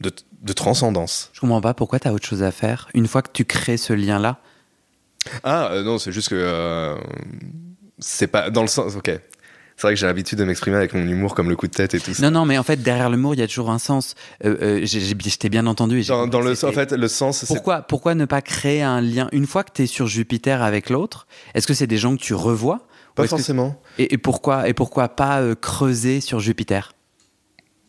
[0.00, 1.30] de, de transcendance.
[1.32, 2.88] Je comprends pas pourquoi t'as autre chose à faire.
[2.94, 4.38] Une fois que tu crées ce lien-là,
[5.42, 6.96] Ah euh, non, c'est juste que euh,
[7.98, 8.94] c'est pas dans le sens.
[8.94, 9.10] Ok.
[9.76, 11.92] C'est vrai que j'ai l'habitude de m'exprimer avec mon humour comme le coup de tête
[11.92, 12.22] et tout ça.
[12.22, 14.14] Non, non, mais en fait, derrière le mot, il y a toujours un sens.
[14.44, 16.00] Euh, euh, j'ai- je t'ai bien entendu.
[16.00, 19.28] et Dans, le, en fait, le sens, c'est pourquoi, pourquoi ne pas créer un lien?
[19.32, 22.22] Une fois que tu es sur Jupiter avec l'autre, est-ce que c'est des gens que
[22.22, 22.86] tu revois?
[23.14, 23.78] Pas que- forcément.
[23.98, 26.92] et, et pourquoi, et pourquoi pas euh, creuser sur Jupiter?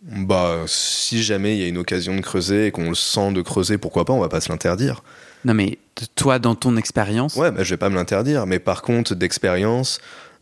[0.04, 3.42] Bah, si jamais il y a une occasion de creuser et qu'on le sent de
[3.42, 4.14] creuser, pourquoi pas?
[4.14, 5.04] On va pas se l'interdire.
[5.44, 5.80] Non, mais
[6.16, 10.00] toi dans ton expérience Ouais, bah, je vais pas me l'interdire, mais par contre, d'expérience,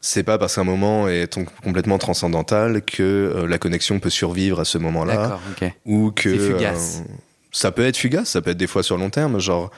[0.07, 4.65] c'est pas parce qu'un moment est complètement transcendantal que euh, la connexion peut survivre à
[4.65, 5.15] ce moment-là.
[5.15, 5.73] D'accord, ok.
[5.85, 6.37] Ou que.
[6.37, 7.01] Fugace.
[7.01, 7.13] euh,
[7.51, 9.39] ça peut être fugace, ça peut être des fois sur long terme.
[9.39, 9.71] Genre,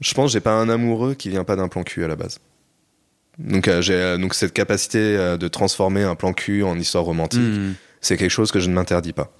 [0.00, 2.16] je pense que j'ai pas un amoureux qui vient pas d'un plan cul à la
[2.16, 2.38] base.
[3.38, 4.98] Donc, euh, j'ai donc cette capacité
[5.38, 7.72] de transformer un plan cul en histoire romantique, Hmm.
[8.02, 9.32] c'est quelque chose que je ne m'interdis pas.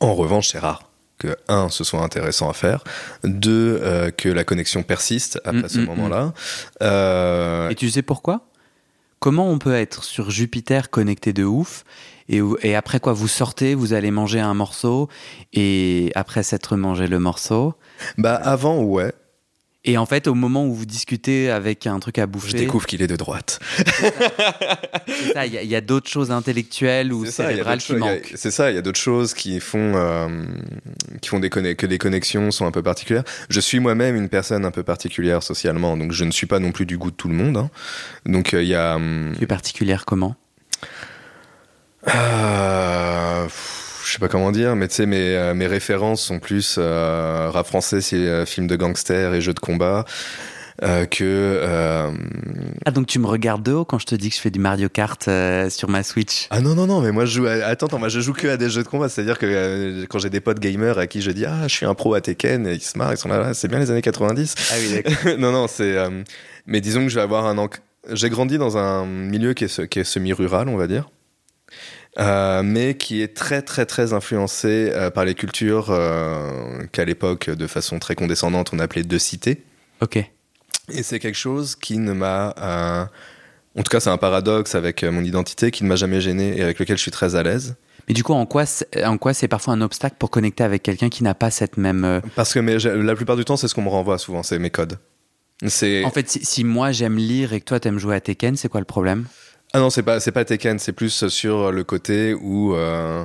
[0.00, 2.84] En revanche, c'est rare que, un, ce soit intéressant à faire,
[3.24, 6.32] deux, euh, que la connexion persiste après Mm, ce mm, moment-là.
[6.82, 8.42] Euh, Et tu sais pourquoi?
[9.18, 11.84] Comment on peut être sur Jupiter connecté de ouf
[12.28, 15.08] et, et après quoi vous sortez, vous allez manger un morceau
[15.54, 17.74] et après s'être mangé le morceau?
[18.18, 19.12] Bah, avant, ouais,
[19.86, 22.86] et en fait au moment où vous discutez avec un truc à je bouffer, découvre
[22.86, 23.60] qu'il est de droite.
[25.08, 28.32] il y a, d'autres choses intellectuelles ou cérébrales qui manquent.
[28.34, 30.44] C'est ça, il y a d'autres choses qui font, euh,
[31.22, 33.24] qui font des que des connexions sont un peu particulières.
[33.48, 36.72] Je suis moi-même une personne un peu particulière socialement, donc je ne suis pas non
[36.72, 37.56] plus du goût de tout le monde.
[37.56, 37.70] hein.
[38.26, 38.98] Donc euh, il y a.
[39.36, 40.34] Plus particulière comment?
[42.08, 46.38] Euh, pff, je sais pas comment dire, mais tu sais, mes, euh, mes références sont
[46.38, 50.04] plus euh, rap français, c'est euh, films de gangsters et jeux de combat.
[50.82, 52.10] euh, que euh,
[52.84, 54.58] Ah donc tu me regardes de haut quand je te dis que je fais du
[54.58, 57.52] Mario Kart euh, sur ma Switch ah non non non mais moi je joue à...
[57.64, 60.04] attends attends moi je joue que à des jeux de combat c'est à dire que
[60.04, 62.20] quand j'ai des potes gamers à qui je dis ah je suis un pro à
[62.20, 64.74] Tekken et ils se marrent ils sont là, là, c'est bien les années 90 Ah
[64.78, 65.38] oui d'accord.
[65.38, 65.96] non, non, c'est.
[66.66, 67.68] mais disons que je vais avoir un.
[68.12, 71.08] J'ai grandi dans un milieu qui est, ce- qui est semi-rural, on va dire.
[72.18, 77.50] Euh, mais qui est très très très influencé euh, par les cultures euh, qu'à l'époque
[77.50, 79.64] de façon très condescendante on appelait de cité.
[80.00, 80.16] Ok.
[80.16, 82.54] et c'est quelque chose qui ne m'a
[83.78, 86.62] en tout cas c'est un paradoxe avec mon identité qui ne m'a jamais gêné et
[86.62, 87.76] avec lequel je suis très à l'aise.
[88.08, 90.82] Mais du coup en quoi c'est, en quoi c'est parfois un obstacle pour connecter avec
[90.82, 93.74] quelqu'un qui n'a pas cette même parce que mais, la plupart du temps c'est ce
[93.74, 94.98] qu'on me renvoie souvent c'est mes codes.
[95.62, 98.68] En fait, si, si moi j'aime lire et que toi t'aimes jouer à Tekken, c'est
[98.68, 99.26] quoi le problème?
[99.72, 102.74] Ah non, c'est pas, c'est pas Tekken, c'est plus sur le côté où.
[102.74, 103.24] euh,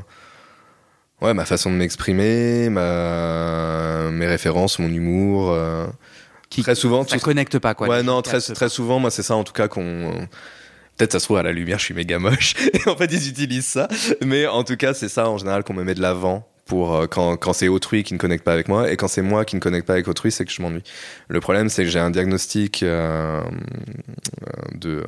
[1.21, 5.51] ouais, ma façon de m'exprimer, ma, mes références, mon humour.
[5.51, 5.87] euh,
[6.49, 7.07] Qui- très souvent.
[7.07, 7.87] Ça tout- connecte pas quoi.
[7.87, 10.27] ouais, non, très, très souvent, moi, c'est ça en tout cas qu'on.
[10.97, 12.53] Peut-être ça se trouve à la lumière, je suis méga moche.
[12.73, 13.87] Et en fait, ils utilisent ça.
[14.23, 17.05] Mais en tout cas, c'est ça en général qu'on me met de l'avant pour euh,
[17.05, 18.89] quand, quand c'est autrui qui ne connecte pas avec moi.
[18.89, 20.83] Et quand c'est moi qui ne connecte pas avec autrui, c'est que je m'ennuie.
[21.27, 25.03] Le problème, c'est que j'ai un diagnostic euh, euh, de.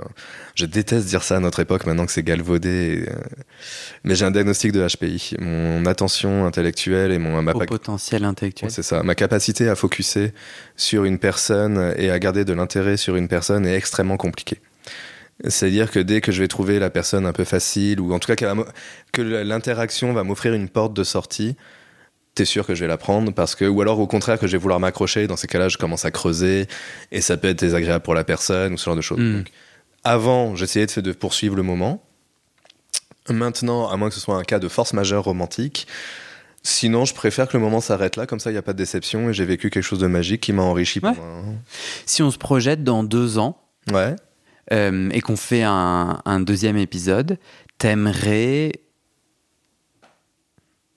[0.56, 3.06] Je déteste dire ça à notre époque maintenant que c'est galvaudé.
[3.06, 3.16] et, euh,
[4.04, 5.38] mais j'ai un diagnostic de HPI.
[5.40, 8.70] Mon attention intellectuelle et mon, ma, Au potentiel intellectuel.
[8.70, 9.02] C'est ça.
[9.02, 10.34] Ma capacité à focuser
[10.76, 14.60] sur une personne et à garder de l'intérêt sur une personne est extrêmement compliquée.
[15.46, 18.34] C'est-à-dire que dès que je vais trouver la personne un peu facile, ou en tout
[18.34, 18.56] cas
[19.12, 21.56] que l'interaction va m'offrir une porte de sortie,
[22.36, 24.54] t'es sûr que je vais la prendre parce que, ou alors au contraire que je
[24.54, 25.28] vais vouloir m'accrocher.
[25.28, 26.68] Dans ces cas-là, je commence à creuser
[27.12, 29.20] et ça peut être désagréable pour la personne ou ce genre de choses.
[29.20, 29.38] Mm.
[29.38, 29.52] Donc,
[30.04, 32.04] avant, j'essayais de, de poursuivre le moment.
[33.30, 35.88] Maintenant, à moins que ce soit un cas de force majeure romantique,
[36.62, 38.78] sinon je préfère que le moment s'arrête là, comme ça il n'y a pas de
[38.78, 41.00] déception et j'ai vécu quelque chose de magique qui m'a enrichi.
[41.00, 41.14] Ouais.
[41.14, 41.56] pendant
[42.06, 43.60] Si on se projette dans deux ans
[43.92, 44.16] Ouais.
[44.72, 47.38] Euh, et qu'on fait un, un deuxième épisode,
[47.78, 48.72] t'aimerais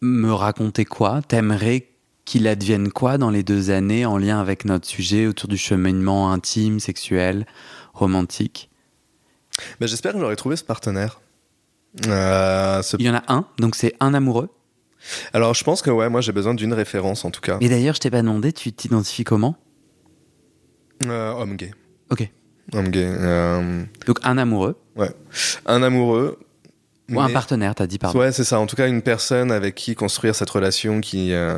[0.01, 1.23] me raconter quoi?
[1.23, 1.89] T'aimerais
[2.25, 6.33] qu'il advienne quoi dans les deux années en lien avec notre sujet autour du cheminement
[6.33, 7.47] intime, sexuel,
[7.95, 8.71] romantique?
[9.81, 11.21] Ben, J'espère que j'aurai trouvé ce partenaire.
[12.09, 14.51] Euh, ce- Il y en a un, donc c'est un amoureux?
[15.33, 17.59] Alors je pense que ouais, moi j'ai besoin d'une référence en tout cas.
[17.61, 19.57] Et d'ailleurs, je t'ai pas demandé, tu t'identifies comment?
[21.07, 21.71] Euh, homme gay.
[22.11, 22.29] Ok.
[22.73, 23.07] Homme gay.
[23.07, 25.11] euh, Donc un amoureux ouais.
[25.67, 26.39] Un amoureux.
[27.11, 28.19] ou un partenaire, t'as dit pardon.
[28.19, 28.59] Ouais, c'est ça.
[28.59, 31.57] En tout cas, une personne avec qui construire cette relation qui est euh,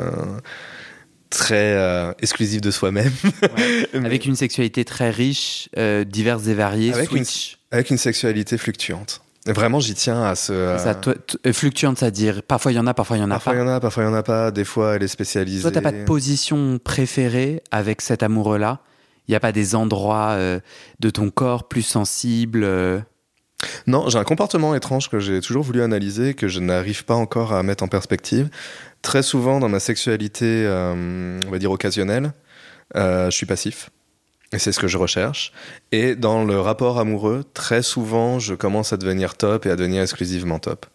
[1.30, 3.12] très euh, exclusive de soi-même.
[3.94, 7.24] Mais Avec une sexualité très riche, euh, diverse et variée, Avec une-
[7.70, 9.20] avec une sexualité fluctuante.
[9.46, 10.52] Vraiment, j'y tiens à ce.
[10.52, 13.30] euh, Ça, toi, t- fluctuante, c'est-à-dire parfois il y en a, parfois il y en
[13.30, 13.64] a parfois il y pas.
[13.64, 14.50] en a, parfois il y en a pas.
[14.50, 15.62] Des fois, elle est spécialisée.
[15.62, 18.80] Toi, t'as pas de position préférée avec cet amoureux-là?
[19.28, 20.58] Il n'y a pas des endroits euh,
[21.00, 22.98] de ton corps plus sensibles euh,
[23.86, 27.52] Non, j'ai un comportement étrange que j'ai toujours voulu analyser, que je n'arrive pas encore
[27.52, 28.48] à mettre en perspective.
[29.02, 32.32] Très souvent, dans ma sexualité, euh, on va dire occasionnelle,
[32.94, 33.90] je suis passif.
[34.52, 35.52] Et c'est ce que je recherche.
[35.92, 40.02] Et dans le rapport amoureux, très souvent, je commence à devenir top et à devenir
[40.02, 40.86] exclusivement top.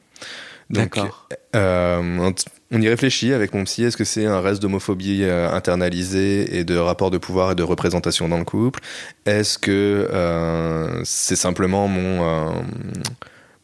[0.70, 1.30] Donc, D'accord.
[1.56, 2.32] euh,
[2.72, 3.84] on- y réfléchit avec mon psy.
[3.84, 7.64] Est-ce que c'est un reste d'homophobie euh, internalisée et de rapport de pouvoir et de
[7.64, 8.80] représentation dans le couple?
[9.26, 12.62] Est-ce que euh, c'est simplement mon, euh,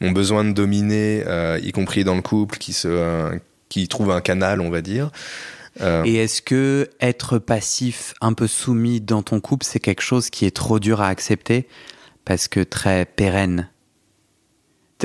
[0.02, 3.32] mon besoin de dominer, euh, y compris dans le couple, qui, se,
[3.70, 5.12] qui trouve un canal, on va dire?
[6.04, 10.46] Et est-ce que être passif, un peu soumis dans ton couple, c'est quelque chose qui
[10.46, 11.68] est trop dur à accepter?
[12.26, 13.70] Parce que très pérenne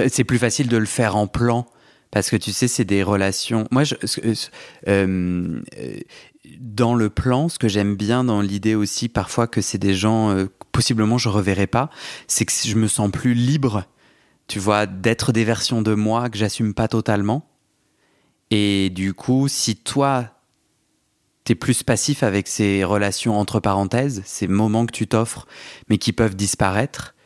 [0.08, 1.66] C'est plus facile de le faire en plan
[2.14, 3.66] parce que tu sais, c'est des relations.
[3.72, 4.34] Moi, je, euh,
[4.86, 5.60] euh,
[6.60, 10.30] dans le plan, ce que j'aime bien dans l'idée aussi, parfois que c'est des gens,
[10.30, 11.90] euh, possiblement je reverrai pas,
[12.28, 13.82] c'est que je me sens plus libre,
[14.46, 17.50] tu vois, d'être des versions de moi que j'assume pas totalement.
[18.52, 20.28] Et du coup, si toi,
[21.42, 25.48] t'es plus passif avec ces relations entre parenthèses, ces moments que tu t'offres,
[25.88, 27.16] mais qui peuvent disparaître,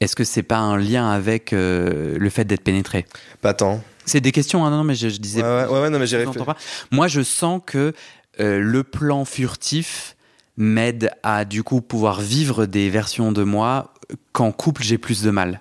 [0.00, 3.04] est-ce que c'est pas un lien avec euh, le fait d'être pénétré?
[3.42, 3.82] Pas tant.
[4.08, 5.42] C'est des questions, hein, non, non, mais je, je disais.
[5.42, 6.56] Ouais, ouais, ouais, non, mais j'ai pas.
[6.90, 7.92] Moi, je sens que
[8.40, 10.16] euh, le plan furtif
[10.56, 13.94] m'aide à du coup pouvoir vivre des versions de moi
[14.32, 15.60] qu'en couple j'ai plus de mal.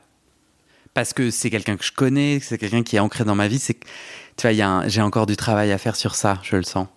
[0.93, 3.59] Parce que c'est quelqu'un que je connais, c'est quelqu'un qui est ancré dans ma vie.
[3.59, 3.79] C'est,
[4.35, 6.87] tu vois, j'ai encore du travail à faire sur ça, je le sens.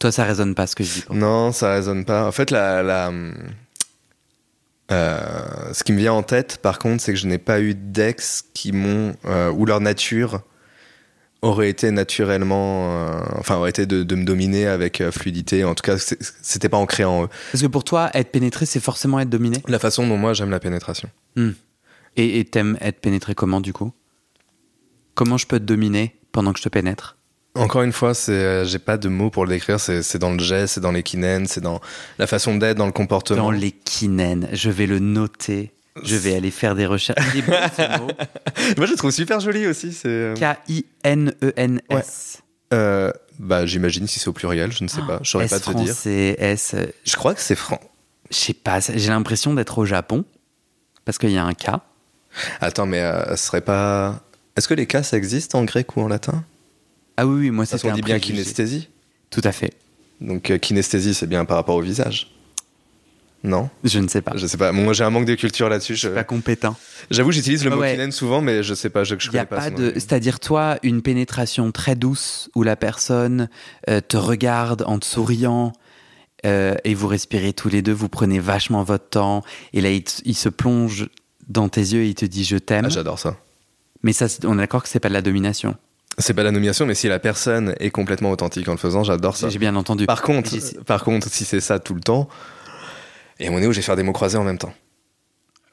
[0.00, 1.00] Toi, ça résonne pas ce que je dis.
[1.02, 1.16] pour.
[1.16, 2.26] Non, ça résonne pas.
[2.26, 3.12] En fait, la, la,
[4.94, 7.74] euh, ce qui me vient en tête, par contre, c'est que je n'ai pas eu
[7.74, 10.42] d'ex qui m'ont euh, où leur nature
[11.42, 15.64] aurait été naturellement, euh, enfin aurait été de, de me dominer avec fluidité.
[15.64, 17.28] En tout cas, c'était pas ancré en eux.
[17.52, 19.58] Parce que pour toi, être pénétré, c'est forcément être dominé?
[19.68, 21.10] La façon dont moi j'aime la pénétration.
[22.16, 23.92] Et et t'aimes être pénétré comment du coup?
[25.14, 27.18] Comment je peux te dominer pendant que je te pénètre?
[27.56, 29.78] Encore une fois, c'est, euh, j'ai pas de mots pour le décrire.
[29.78, 31.80] C'est, c'est dans le geste, c'est dans les kinènes, c'est dans
[32.18, 33.44] la façon d'être, dans le comportement.
[33.44, 34.48] Dans les kinènes.
[34.52, 35.72] Je vais le noter.
[36.02, 37.24] Je vais aller faire des recherches.
[37.46, 39.92] Moi, je le trouve super joli aussi.
[39.92, 40.08] C'est.
[40.08, 42.42] euh, K-I-N-E-N-S.
[42.72, 45.20] euh, bah, j'imagine si c'est au pluriel, je ne sais pas.
[45.22, 45.94] Je saurais pas te dire.
[45.94, 46.74] français, S.
[47.04, 47.78] Je crois que c'est franc.
[48.30, 48.80] Je sais pas.
[48.80, 50.24] J'ai l'impression d'être au Japon.
[51.04, 51.70] Parce qu'il y a un K.
[52.60, 54.20] Attends, mais euh, ce serait pas.
[54.56, 56.42] Est-ce que les cas ça existe en grec ou en latin?
[57.16, 58.88] Ah oui, oui, moi qu'on un dit bien kinesthésie.
[59.30, 59.72] Tout à fait.
[60.20, 62.30] Donc euh, kinesthésie, c'est bien par rapport au visage.
[63.42, 63.68] Non?
[63.84, 64.32] Je ne sais pas.
[64.36, 64.72] Je sais pas.
[64.72, 65.96] Moi, j'ai un manque de culture là-dessus.
[65.96, 66.76] Je- Pas compétent.
[67.10, 67.92] J'avoue, j'utilise le Ouais, mot ouais.
[67.92, 69.04] kinène souvent, mais je sais pas.
[69.04, 69.70] Je, je y a connais pas.
[69.70, 73.50] de, c'est-à-dire toi, une pénétration très douce où la personne
[73.90, 75.72] euh, te regarde en te souriant
[76.46, 79.42] euh, et vous respirez tous les deux, vous prenez vachement votre temps
[79.74, 81.08] et là il, se plonge
[81.48, 82.86] dans tes yeux et il te dit je t'aime.
[82.86, 83.36] Ah, j'adore ça.
[84.02, 85.76] Mais ça, c'est- on est d'accord que c'est pas de la domination.
[86.18, 89.36] C'est pas la nomination, mais si la personne est complètement authentique en le faisant, j'adore
[89.36, 89.48] ça.
[89.48, 90.06] J'ai bien entendu.
[90.06, 92.28] Par contre, J'ai- par contre, si c'est ça tout le temps,
[93.40, 94.72] et on est où je vais faire des mots croisés en même temps.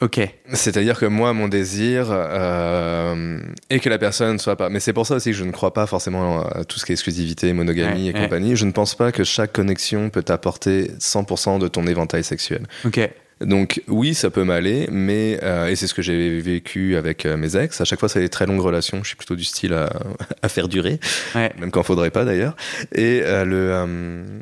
[0.01, 0.19] Ok.
[0.53, 4.69] C'est-à-dire que moi, mon désir euh, est que la personne soit pas.
[4.69, 6.91] Mais c'est pour ça aussi que je ne crois pas forcément à tout ce qui
[6.91, 8.23] est exclusivité, monogamie Ouais, et ouais.
[8.23, 8.55] compagnie.
[8.55, 12.65] Je ne pense pas que chaque connexion peut t'apporter 100% de ton éventail sexuel.
[12.83, 12.99] Ok.
[13.41, 17.37] Donc oui, ça peut m'aller, mais euh, et c'est ce que j'ai vécu avec euh,
[17.37, 17.81] mes ex.
[17.81, 19.01] À chaque fois, c'est des très longues relations.
[19.03, 19.89] Je suis plutôt du style à,
[20.41, 20.99] à faire durer,
[21.35, 21.51] Ouais.
[21.59, 22.55] même quand faudrait pas d'ailleurs.
[22.93, 24.41] Et euh, le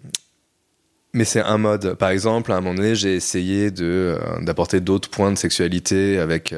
[1.14, 1.96] mais c'est un mode.
[1.96, 6.54] Par exemple, à un moment donné, j'ai essayé de d'apporter d'autres points de sexualité avec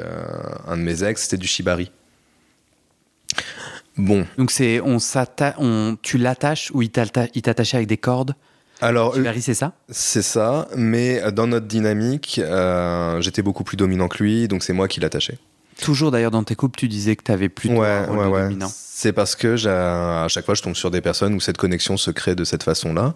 [0.67, 1.23] un de mes ex.
[1.23, 1.89] C'était du shibari.
[3.97, 8.35] Bon, Donc c'est on s'atta- on tu l'attaches ou il t'attachait avec des cordes?
[8.81, 9.73] Alors c'est ça?
[9.89, 14.73] C'est ça, mais dans notre dynamique, euh, j'étais beaucoup plus dominant que lui, donc c'est
[14.73, 15.37] moi qui l'attachais.
[15.81, 18.25] Toujours d'ailleurs dans tes couples, tu disais que tu avais plutôt ouais, un rôle ouais,
[18.25, 18.41] de ouais.
[18.43, 18.71] dominant.
[18.73, 22.11] C'est parce que à chaque fois, je tombe sur des personnes où cette connexion se
[22.11, 23.15] crée de cette façon-là.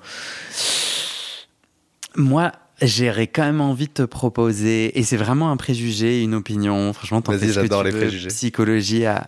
[2.15, 2.51] Moi,
[2.81, 6.91] j'aurais quand même envie de te proposer, et c'est vraiment un préjugé, une opinion.
[6.93, 8.29] Franchement, t'en fais ce que j'adore tu les veux, préjugés.
[8.29, 9.27] Psychologie à.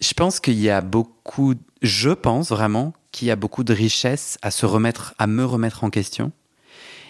[0.00, 1.54] Je pense qu'il y a beaucoup.
[1.82, 5.84] Je pense vraiment qu'il y a beaucoup de richesse à se remettre, à me remettre
[5.84, 6.32] en question.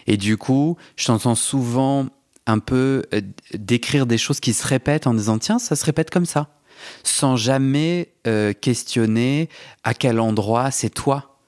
[0.07, 2.07] Et du coup, je t'entends souvent
[2.47, 3.23] un peu euh,
[3.55, 6.51] décrire des choses qui se répètent en disant tiens, ça se répète comme ça,
[7.05, 9.49] sans jamais euh, questionner
[9.83, 11.39] à quel endroit c'est toi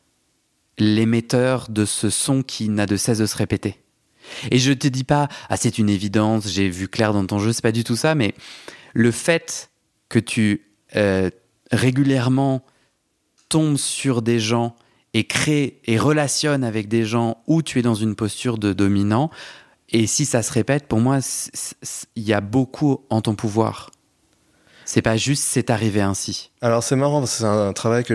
[0.78, 3.82] l'émetteur de ce son qui n'a de cesse de se répéter.
[4.50, 7.52] Et je te dis pas, ah c'est une évidence, j'ai vu clair dans ton jeu,
[7.52, 8.34] c'est pas du tout ça, mais
[8.94, 9.70] le fait
[10.08, 10.62] que tu
[10.96, 11.30] euh,
[11.72, 12.64] régulièrement
[13.48, 14.76] tombes sur des gens
[15.14, 19.30] et crées et relationnes avec des gens où tu es dans une posture de dominant,
[19.90, 21.20] et si ça se répète, pour moi,
[22.16, 23.90] il y a beaucoup en ton pouvoir.
[24.84, 26.50] C'est pas juste c'est arrivé ainsi.
[26.60, 28.14] Alors c'est marrant, c'est un travail que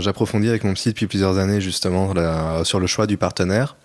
[0.00, 3.76] j'approfondis avec mon psy depuis plusieurs années justement là, sur le choix du partenaire.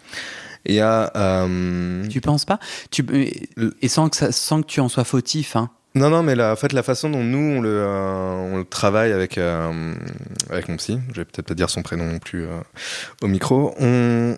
[0.65, 2.59] Il y a euh, Tu penses pas?
[2.91, 3.05] Tu,
[3.81, 5.69] Et sans que, ça, sans que tu en sois fautif, hein.
[5.95, 8.65] Non non mais la, en fait la façon dont nous on le, euh, on le
[8.65, 9.93] travaille avec euh,
[10.49, 12.59] avec mon psy, je vais peut-être pas dire son prénom non plus euh,
[13.21, 14.37] au micro, on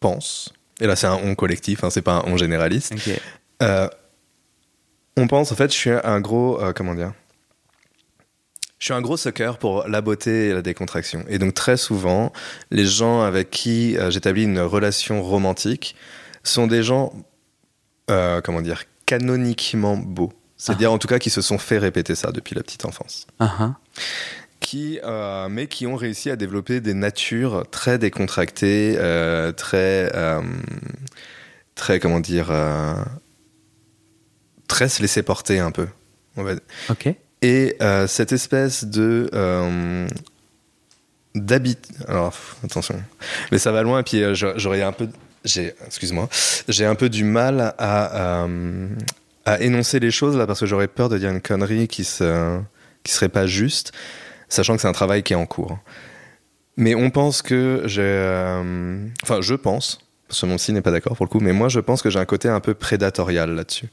[0.00, 2.94] pense et là c'est un on collectif, hein, c'est pas un on généraliste.
[5.18, 6.60] On pense, en fait, je suis un gros.
[6.74, 7.14] comment dire
[8.78, 11.24] Je suis un gros sucker pour la beauté et la décontraction.
[11.30, 12.34] Et donc très souvent,
[12.70, 15.96] les gens avec qui j'établis une relation romantique
[16.42, 17.14] sont des gens,
[18.08, 20.34] comment dire, canoniquement beaux.
[20.56, 23.26] C'est-à-dire en tout cas qui se sont fait répéter ça depuis la petite enfance.
[23.40, 23.74] Uh-huh.
[24.60, 30.40] Qui, euh, mais qui ont réussi à développer des natures très décontractées, euh, très, euh,
[31.74, 32.50] très, comment dire,
[34.66, 35.86] très se laisser porter un peu.
[36.36, 36.54] on va-
[36.90, 37.08] Ok.
[37.42, 37.76] Et
[38.08, 39.28] cette espèce de
[41.34, 41.76] d'habit.
[42.08, 43.00] Alors attention,
[43.52, 44.00] mais ça va loin.
[44.00, 45.08] Et puis j'a- j'aurais un peu,
[45.44, 46.28] j'ai, excuse-moi,
[46.66, 48.46] j'ai un peu du mal à
[49.46, 52.60] à énoncer les choses là parce que j'aurais peur de dire une connerie qui se
[53.06, 53.92] serait pas juste,
[54.48, 55.78] sachant que c'est un travail qui est en cours.
[56.76, 60.90] Mais on pense que j'ai, euh, enfin je pense, parce que mon psy n'est pas
[60.90, 63.54] d'accord pour le coup, mais moi je pense que j'ai un côté un peu prédatorial
[63.54, 63.88] là-dessus.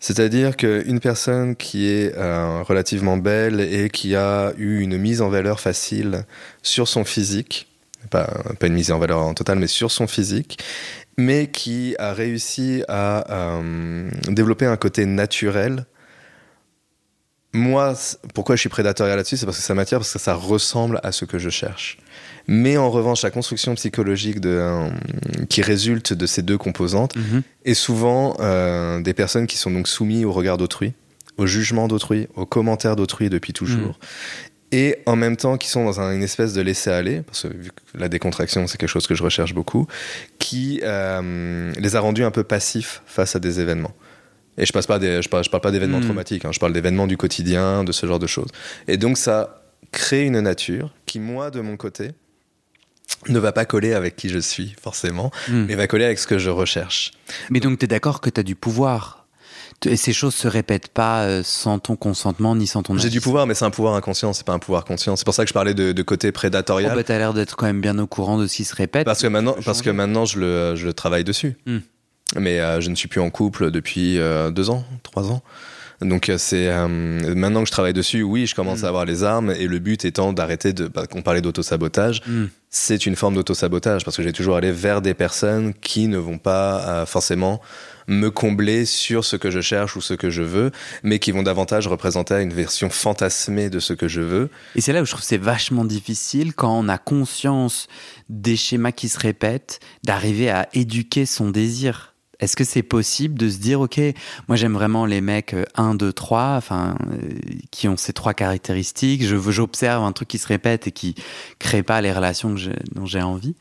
[0.00, 5.28] C'est-à-dire qu'une personne qui est euh, relativement belle et qui a eu une mise en
[5.28, 6.24] valeur facile
[6.62, 7.68] sur son physique,
[8.10, 8.26] pas,
[8.58, 10.58] pas une mise en valeur en total, mais sur son physique,
[11.18, 15.86] mais qui a réussi à euh, développer un côté naturel.
[17.54, 17.92] Moi,
[18.34, 21.12] pourquoi je suis prédatorial là-dessus C'est parce que ça m'attire, parce que ça ressemble à
[21.12, 21.98] ce que je cherche.
[22.46, 24.88] Mais en revanche, la construction psychologique de, euh,
[25.50, 27.42] qui résulte de ces deux composantes Mhm.
[27.66, 30.94] et souvent euh, des personnes qui sont donc soumises au regard d'autrui,
[31.36, 33.98] au jugement d'autrui, aux commentaires d'autrui depuis toujours.
[34.72, 37.70] Et en même temps, qui sont dans un- une espèce de laisser-aller, parce que vu
[37.70, 39.86] que la décontraction, c'est quelque chose que je recherche beaucoup,
[40.38, 43.94] qui euh, les a rendus un peu passifs face à des événements.
[44.58, 46.04] Et je, passe pas des, je, parle, je parle pas d'événements Mm.
[46.04, 48.48] traumatiques, hein, je parle d'événements du quotidien, de ce genre de choses.
[48.88, 52.12] Et donc, ça crée une nature qui, moi, de mon côté,
[53.28, 55.64] ne va pas coller avec qui je suis, forcément, Mm.
[55.68, 57.12] mais va coller avec ce que je recherche.
[57.50, 59.21] Mais donc, tu es d'accord que tu as du pouvoir.
[59.86, 63.20] Et ces choses se répètent pas euh, sans ton consentement ni sans ton J'ai du
[63.20, 65.16] pouvoir, mais c'est un pouvoir inconscient, c'est pas un pouvoir conscient.
[65.16, 66.94] C'est pour ça que je parlais de, de côté Oh, prédatorial.
[66.94, 69.04] bah, t'as l'air d'être quand même bien au courant de ce qui se répète.
[69.04, 71.56] parce que maintenant, parce que maintenant, je le, je le travaille dessus.
[71.66, 71.78] Hmm.
[72.38, 75.42] Mais euh, je ne suis plus en couple depuis euh, deux ans, trois ans.
[76.00, 78.86] Donc c'est euh, maintenant que je travaille dessus, oui, je commence Hmm.
[78.86, 80.88] à avoir les armes et le but étant d'arrêter de.
[80.88, 82.46] Bah, qu'on parlait d'autosabotage, Hmm.
[82.70, 86.38] c'est une forme d'autosabotage parce que j'ai toujours allé vers des personnes qui ne vont
[86.38, 87.60] pas forcément
[88.12, 90.70] me combler sur ce que je cherche ou ce que je veux,
[91.02, 94.50] mais qui vont davantage représenter une version fantasmée de ce que je veux.
[94.76, 97.88] Et c'est là où je trouve c'est vachement difficile quand on a conscience
[98.28, 102.14] des schémas qui se répètent, d'arriver à éduquer son désir.
[102.40, 104.00] Est-ce que c'est possible de se dire, ok,
[104.48, 107.28] moi j'aime vraiment les mecs 1, 2, 3, enfin, euh,
[107.70, 111.14] qui ont ces trois caractéristiques, j'observe un truc qui se répète et qui
[111.60, 112.54] crée pas les relations
[112.92, 113.54] dont j'ai envie.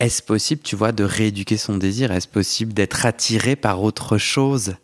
[0.00, 2.12] Est-ce possible, tu vois, de rééduquer son désir?
[2.12, 4.74] Est-ce possible d'être attiré par autre chose?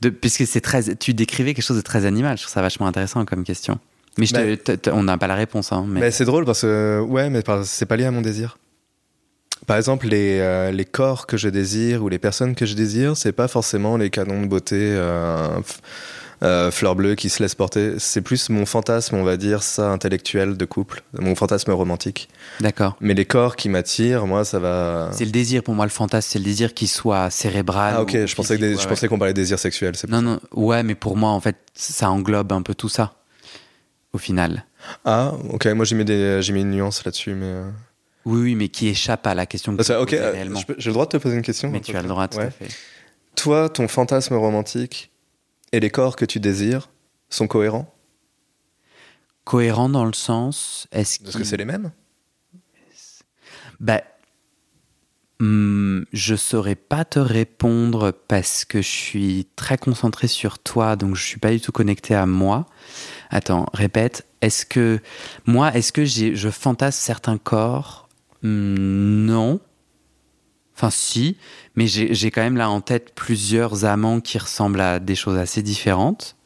[0.00, 2.86] De, Puisque c'est très, tu décrivais quelque chose de très animal, je trouve ça vachement
[2.86, 3.78] intéressant comme question.
[4.18, 6.00] Mais je Bah- te- te- on n'a pas la réponse, hein, mais...
[6.00, 8.56] Mais c'est drôle parce que, ouais, mais c'est pas lié à mon désir.
[9.66, 13.16] Par exemple, les, euh, les corps que je désire ou les personnes que je désire,
[13.16, 15.48] c'est pas forcément les canons de beauté euh,
[16.42, 17.94] euh, fleurs bleues qui se laissent porter.
[17.98, 22.28] C'est plus mon fantasme, on va dire, ça, intellectuel de couple, mon fantasme romantique.
[22.60, 22.96] D'accord.
[23.00, 25.10] Mais les corps qui m'attirent, moi, ça va.
[25.12, 27.94] C'est le désir, pour moi, le fantasme, c'est le désir qui soit cérébral.
[27.96, 29.94] Ah, ok, je pensais, que des- je ouais, pensais qu'on parlait de désir sexuel.
[30.08, 33.14] Non, non, ouais, mais pour moi, en fait, ça englobe un peu tout ça,
[34.12, 34.64] au final.
[35.04, 37.46] Ah, ok, moi j'ai mis, des- mis une nuance là-dessus, mais.
[37.46, 37.70] euh,
[38.24, 40.44] Oui, oui, mais qui échappe à la question que que, tu ok, euh,
[40.78, 42.44] j'ai le droit de te poser une question Mais tu as le droit, tout Ouais.
[42.44, 42.68] à fait.
[43.36, 45.10] Toi, ton fantasme romantique
[45.72, 46.88] et les corps que tu désires
[47.28, 47.92] sont cohérents?
[49.44, 51.92] Cohérent dans le sens, est-ce que c'est les mêmes?
[53.78, 54.00] Ben,
[55.38, 61.14] hmm, je saurais pas te répondre parce que je suis très concentré sur toi, donc
[61.14, 62.66] je suis pas du tout connecté à moi.
[63.30, 64.26] Attends, répète.
[64.40, 65.00] Est-ce que
[65.46, 68.08] moi, est-ce que je fantasme certains corps?
[68.42, 69.60] Hmm, Non.
[70.76, 71.38] Enfin, si,
[71.74, 75.62] mais j'ai quand même là en tête plusieurs amants qui ressemblent à des choses assez
[75.62, 76.36] différentes.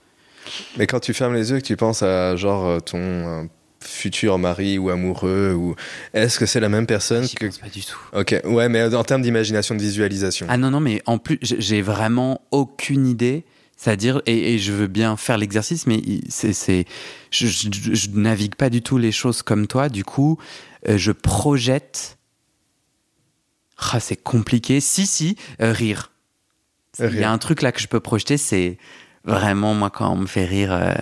[0.76, 3.42] Mais quand tu fermes les yeux et que tu penses à genre euh, ton euh,
[3.80, 5.74] futur mari ou amoureux, ou
[6.14, 7.46] est-ce que c'est la même personne que...
[7.46, 7.98] pense pas du tout.
[8.12, 10.46] Ok, ouais, mais en termes d'imagination, de visualisation.
[10.48, 13.44] Ah non, non, mais en plus, j'ai vraiment aucune idée.
[13.76, 16.84] C'est-à-dire, et, et je veux bien faire l'exercice, mais c'est,
[17.30, 19.88] je, je, je navigue pas du tout les choses comme toi.
[19.88, 20.38] Du coup,
[20.88, 22.18] euh, je projette.
[23.92, 24.80] Ah, c'est compliqué.
[24.80, 26.12] Si, si, euh, rire.
[26.98, 28.76] Il y a un truc là que je peux projeter, c'est
[29.24, 30.92] vraiment, moi, quand on me fait rire, euh,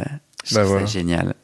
[0.44, 0.86] je Bah trouve voilà.
[0.86, 1.34] ça génial.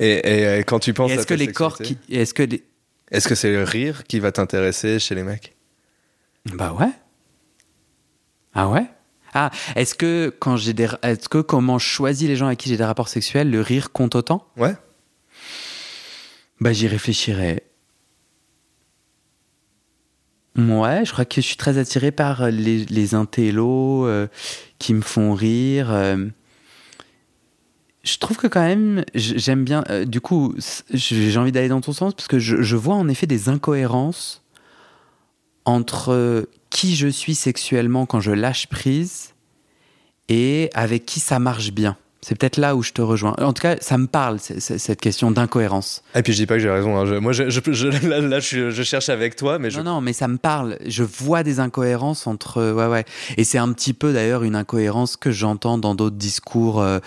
[0.00, 1.98] Et, et, quand tu penses est-ce que les corps qui.
[2.10, 2.64] Est-ce que les.
[3.10, 5.56] Est-ce que c'est le rire qui va t'intéresser chez les mecs?
[6.54, 6.90] Bah ouais.
[8.54, 8.86] Ah ouais?
[9.34, 12.68] Ah, est-ce que quand j'ai des, est-ce que comment je choisis les gens avec qui
[12.68, 14.46] j'ai des rapports sexuels, le rire compte autant?
[14.56, 14.74] Ouais.
[16.60, 17.62] Bah, j'y réfléchirai.
[20.58, 24.26] Ouais, je crois que je suis très attiré par les, les intellos euh,
[24.80, 25.92] qui me font rire.
[25.92, 26.26] euh.
[28.02, 29.84] je trouve que quand même, j'aime bien.
[29.88, 30.54] euh, du coup,
[30.92, 34.42] j'ai envie d'aller dans ton sens parce que je vois en effet des incohérences
[35.64, 39.34] entre qui je suis sexuellement quand je lâche prise
[40.28, 41.96] et avec qui ça marche bien.
[42.28, 43.34] C'est peut-être là où je te rejoins.
[43.40, 46.02] En tout cas, ça me parle, c- c- cette question d'incohérence.
[46.14, 46.94] Et puis je dis pas que j'ai raison.
[46.98, 47.06] hein.
[47.06, 49.70] Je- moi, je, je- je- là, là, je, cherche avec toi, mais.
[49.70, 50.76] Non, non, mais ça me parle.
[50.84, 52.72] Je vois des incohérences entre.
[52.72, 53.06] Ouais, ouais.
[53.38, 56.82] Et c'est un petit peu d'ailleurs une incohérence que j'entends dans d'autres discours.
[56.82, 56.98] euh,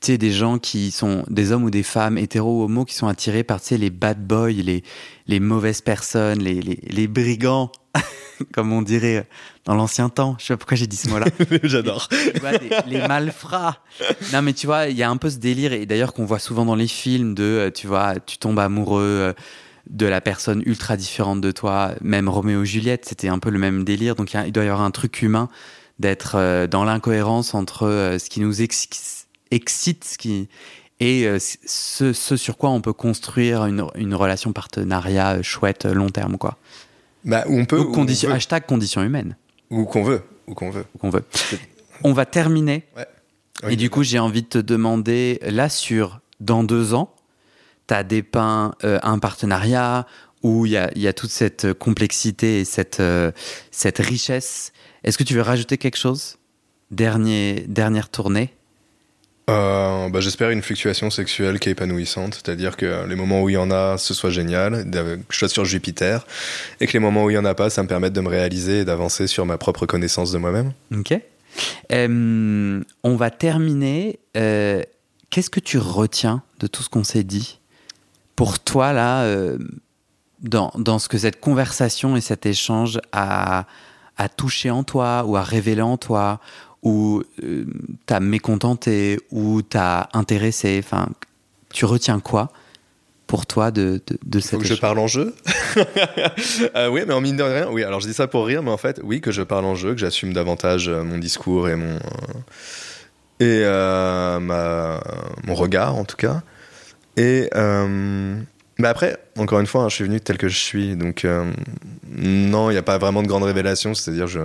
[0.00, 1.24] tu sais, des gens qui sont.
[1.28, 3.90] Des hommes ou des femmes, hétéros ou homo, qui sont attirés par, tu sais, les
[3.90, 4.82] bad boys, les,
[5.26, 7.70] les mauvaises personnes, les, les, les brigands,
[8.52, 9.26] comme on dirait
[9.64, 10.36] dans l'ancien temps.
[10.38, 11.26] Je sais pas pourquoi j'ai dit ce mot-là.
[11.62, 12.08] J'adore.
[12.86, 13.78] Les malfrats.
[14.32, 16.38] Non, mais tu vois, il y a un peu ce délire, et d'ailleurs qu'on voit
[16.38, 19.32] souvent dans les films, de, euh, tu vois, tu tombes amoureux euh,
[19.88, 21.92] de la personne ultra différente de toi.
[22.00, 24.14] Même Roméo et Juliette, c'était un peu le même délire.
[24.14, 25.48] Donc il, doit y avoir un truc humain
[25.98, 30.48] d'être euh, dans l'incohérence entre ce qui nous ex- excite ce qui,
[31.00, 36.36] et ce, ce sur quoi on peut construire une, une relation partenariat chouette, long terme,
[36.36, 36.58] quoi.
[37.24, 37.78] Bah, on peut.
[37.78, 38.34] Ou où on condition, veut.
[38.36, 39.36] hashtag condition humaine,
[39.70, 40.22] Ou qu'on veut.
[40.46, 40.84] Ou qu'on veut.
[41.00, 41.24] qu'on veut.
[42.02, 43.72] On va terminer Oui.
[43.72, 47.14] Et du coup, j'ai envie de te demander, là, sur dans deux ans,
[47.88, 50.06] tu as dépeint euh, un partenariat
[50.42, 53.30] où il y y a toute cette complexité et cette, euh,
[53.70, 54.72] cette richesse.
[55.04, 56.38] Est-ce que tu veux rajouter quelque chose?
[56.90, 58.54] Dernier, Dernière tournée?
[59.50, 63.54] Euh, bah, J'espère une fluctuation sexuelle qui est épanouissante, c'est-à-dire que les moments où il
[63.54, 66.26] y en a, ce soit génial, que je sois sur Jupiter,
[66.80, 68.28] et que les moments où il y en a pas, ça me permette de me
[68.28, 70.72] réaliser et d'avancer sur ma propre connaissance de moi-même.
[70.96, 71.18] Ok.
[71.92, 74.20] Euh, on va terminer.
[74.36, 74.82] Euh,
[75.30, 77.60] Qu'est-ce que tu retiens de tout ce qu'on s'est dit
[78.34, 79.58] Pour toi, là, euh,
[80.40, 83.66] dans, dans ce que cette conversation et cet échange a,
[84.16, 86.40] a touché en toi, ou a révélé en toi,
[86.82, 87.64] ou euh,
[88.06, 91.08] t'as mécontenté, ou t'as intéressé Enfin,
[91.72, 92.50] tu retiens quoi
[93.26, 95.34] pour toi de, de, de Faut que je parle en jeu
[96.76, 98.70] Euh, Oui, mais en mine de rien, oui, alors je dis ça pour rire, mais
[98.72, 101.76] en fait, oui, que je parle en jeu, que j'assume davantage euh, mon discours et
[101.76, 101.94] mon.
[101.94, 101.98] euh,
[103.40, 105.00] et euh, ma,
[105.44, 106.42] mon regard, en tout cas.
[107.16, 107.48] Et.
[107.54, 108.36] euh,
[108.78, 111.26] mais après, encore une fois, hein, je suis venu tel que je suis, donc
[112.08, 114.40] non, il n'y a pas vraiment de grande révélation, c'est-à-dire je.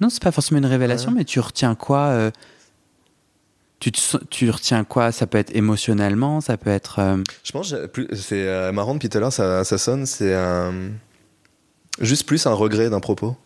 [0.00, 1.18] Non, c'est pas forcément une révélation, Ouais.
[1.18, 2.30] mais tu retiens quoi euh,
[3.80, 5.12] tu, te sens- tu retiens quoi?
[5.12, 6.98] Ça peut être émotionnellement, ça peut être.
[6.98, 10.34] euh, Je pense que c'est euh, marrant depuis tout à l'heure, ça, ça sonne, c'est
[12.00, 13.36] juste plus un regret d'un propos.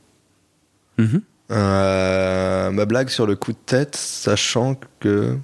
[0.98, 1.22] mhm.
[1.52, 5.36] Euh, ma blague sur le coup de tête, sachant que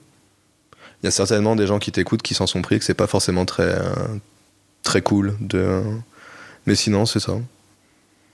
[1.02, 3.08] il y a certainement des gens qui t'écoutent qui s'en sont pris, que c'est pas
[3.08, 3.76] forcément très
[4.84, 5.82] très cool de.
[6.66, 7.32] Mais sinon, c'est ça.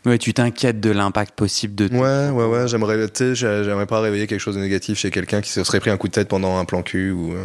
[0.04, 1.86] Ouais, tu t'inquiètes de l'impact possible de.
[1.94, 2.66] Ouais, ouais, ouais.
[2.66, 5.96] J'aimerais, j'aimerais pas réveiller quelque chose de négatif chez quelqu'un qui se serait pris un
[5.96, 7.32] coup de tête pendant un plan cul ou.
[7.34, 7.44] euh,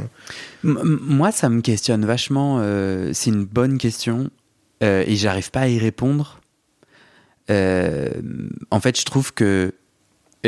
[0.64, 2.58] m- moi, ça me questionne vachement.
[2.62, 4.30] euh, c'est une bonne question
[4.84, 6.42] euh, et j'arrive pas à y répondre.
[7.50, 8.10] Euh,
[8.72, 9.74] en fait, je trouve que.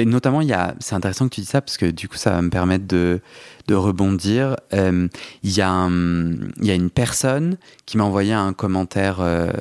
[0.06, 2.32] Notamment, il y a, c'est intéressant que tu dis ça parce que du coup, ça
[2.32, 3.22] va me permettre de,
[3.68, 4.56] de rebondir.
[4.74, 5.08] Euh,
[5.44, 9.52] Il y, a il y a une personne qui m'a envoyé un commentaire euh,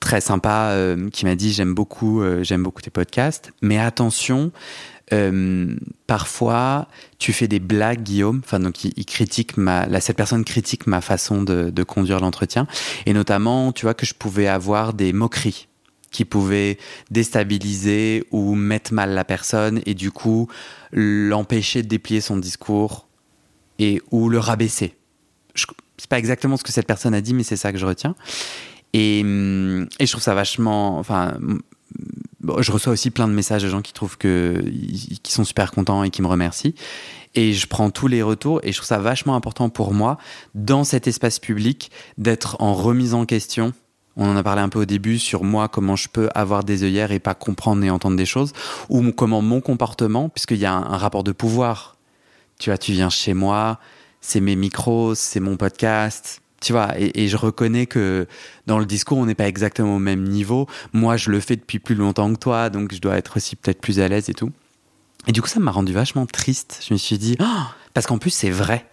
[0.00, 4.52] très sympa euh, qui m'a dit j'aime beaucoup, j'aime beaucoup tes podcasts, mais attention,
[6.06, 6.88] parfois
[7.18, 8.40] tu fais des blagues, Guillaume.
[8.44, 12.66] Enfin, donc il, critique ma, cette personne critique ma façon de, de conduire l'entretien,
[13.06, 15.67] et notamment, tu vois que je pouvais avoir des moqueries
[16.10, 16.78] qui pouvaient
[17.10, 20.48] déstabiliser ou mettre mal la personne et du coup
[20.92, 23.06] l'empêcher de déplier son discours
[23.78, 24.96] et ou le rabaisser.
[25.54, 25.66] Je-
[25.98, 28.14] C'est pas exactement ce que cette personne a dit, mais c'est ça que je retiens.
[28.92, 30.98] Et, je trouve ça vachement.
[30.98, 31.36] Enfin,
[32.60, 34.62] je reçois aussi plein de messages de gens qui trouvent que
[35.22, 36.74] qui sont super contents et qui me remercient.
[37.34, 40.18] Et je prends tous les retours et je trouve ça vachement important pour moi
[40.54, 43.72] dans cet espace public d'être en remise en question.
[44.18, 46.82] On en a parlé un peu au début sur moi, comment je peux avoir des
[46.82, 48.52] œillères et pas comprendre et entendre des choses,
[48.88, 51.96] ou comment mon comportement, puisqu'il y a un, rapport de pouvoir.
[52.58, 53.78] Tu vois, tu viens chez moi,
[54.20, 56.42] c'est mes micros, c'est mon podcast.
[56.60, 58.26] Tu vois, et, et je reconnais que
[58.66, 60.66] dans le discours, on n'est pas exactement au même niveau.
[60.92, 63.80] Moi, je le fais depuis plus longtemps que toi, donc je dois être aussi peut-être
[63.80, 64.50] plus à l'aise et tout.
[65.28, 66.82] Et du coup, ça m'a rendu vachement triste.
[66.86, 67.44] Je me suis dit, Oh
[67.94, 68.86] parce qu'en plus, c'est vrai.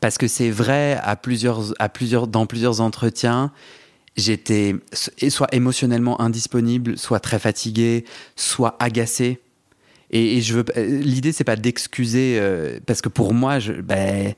[0.00, 3.52] Parce que c'est vrai à plusieurs, à plusieurs, dans plusieurs entretiens,
[4.18, 8.04] j'étais so- et soit émotionnellement indisponible, soit très fatigué,
[8.36, 9.40] soit agacé.
[10.10, 12.40] Et, je veux, l'idée, c'est pas d'excuser,
[12.86, 14.34] parce que pour moi, ben,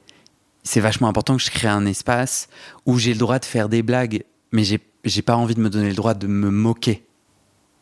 [0.63, 2.49] c'est vachement important que je crée un espace
[2.87, 5.71] où j'ai le droit de faire des blagues, mais j'ai, j'ai pas envie de me
[5.71, 7.05] donner le droit de me moquer.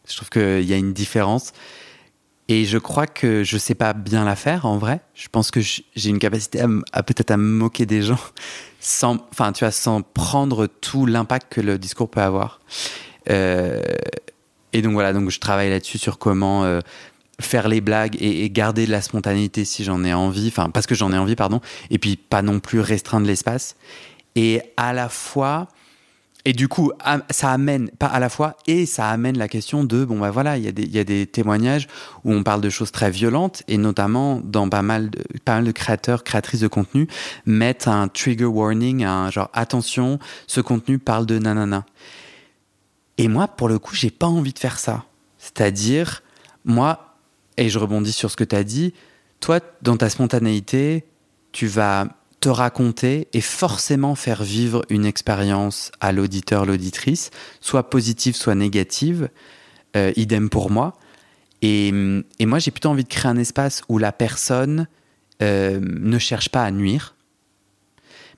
[0.09, 1.53] Je trouve qu'il y a une différence.
[2.49, 5.01] Et je crois que je sais pas bien la faire en vrai.
[5.14, 8.18] Je pense que j'ai une capacité à, peut-être à me moquer des gens
[8.81, 12.61] sans, enfin, tu vois, sans prendre tout l'impact que le discours peut avoir.
[13.31, 13.83] Euh,
[14.72, 16.81] et donc voilà, donc je travaille là-dessus sur comment euh,
[17.41, 20.95] faire les blagues et, garder de la spontanéité si j'en ai envie, enfin parce que
[20.95, 21.61] j'en ai envie, pardon,
[21.91, 23.76] et puis pas non plus restreindre l'espace.
[24.35, 25.68] Et à la fois,
[26.45, 26.93] et du coup,
[27.30, 30.57] ça amène, pas à la fois, et ça amène la question de, bon bah voilà,
[30.57, 31.89] il y, a des, y a des témoignages
[32.24, 35.64] où on parle de choses très violentes, et notamment dans pas mal de, pas mal
[35.64, 37.09] de créateurs, créatrices de contenu,
[37.45, 41.84] mettent un trigger warning, un genre, attention, ce contenu parle de nanana.
[43.18, 45.05] Et moi, pour le coup, j'ai pas envie de faire ça.
[45.39, 46.22] C'est-à-dire,
[46.64, 47.16] moi,
[47.57, 48.95] et je rebondis sur ce que tu as dit,
[49.41, 51.05] toi, dans ta spontanéité,
[51.53, 52.07] tu vas
[52.41, 57.30] te raconter et forcément faire vivre une expérience à l'auditeur, l'auditrice,
[57.61, 59.28] soit positive, soit négative.
[59.97, 60.99] Euh, idem pour moi.
[61.62, 64.86] Et, moi, j'ai plutôt envie de créer un espace où la personne
[65.43, 67.14] euh, ne cherche pas à nuire.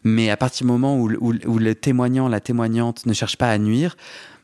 [0.05, 3.97] Mais à partir du moment où, le témoignant, la témoignante ne cherche pas à nuire,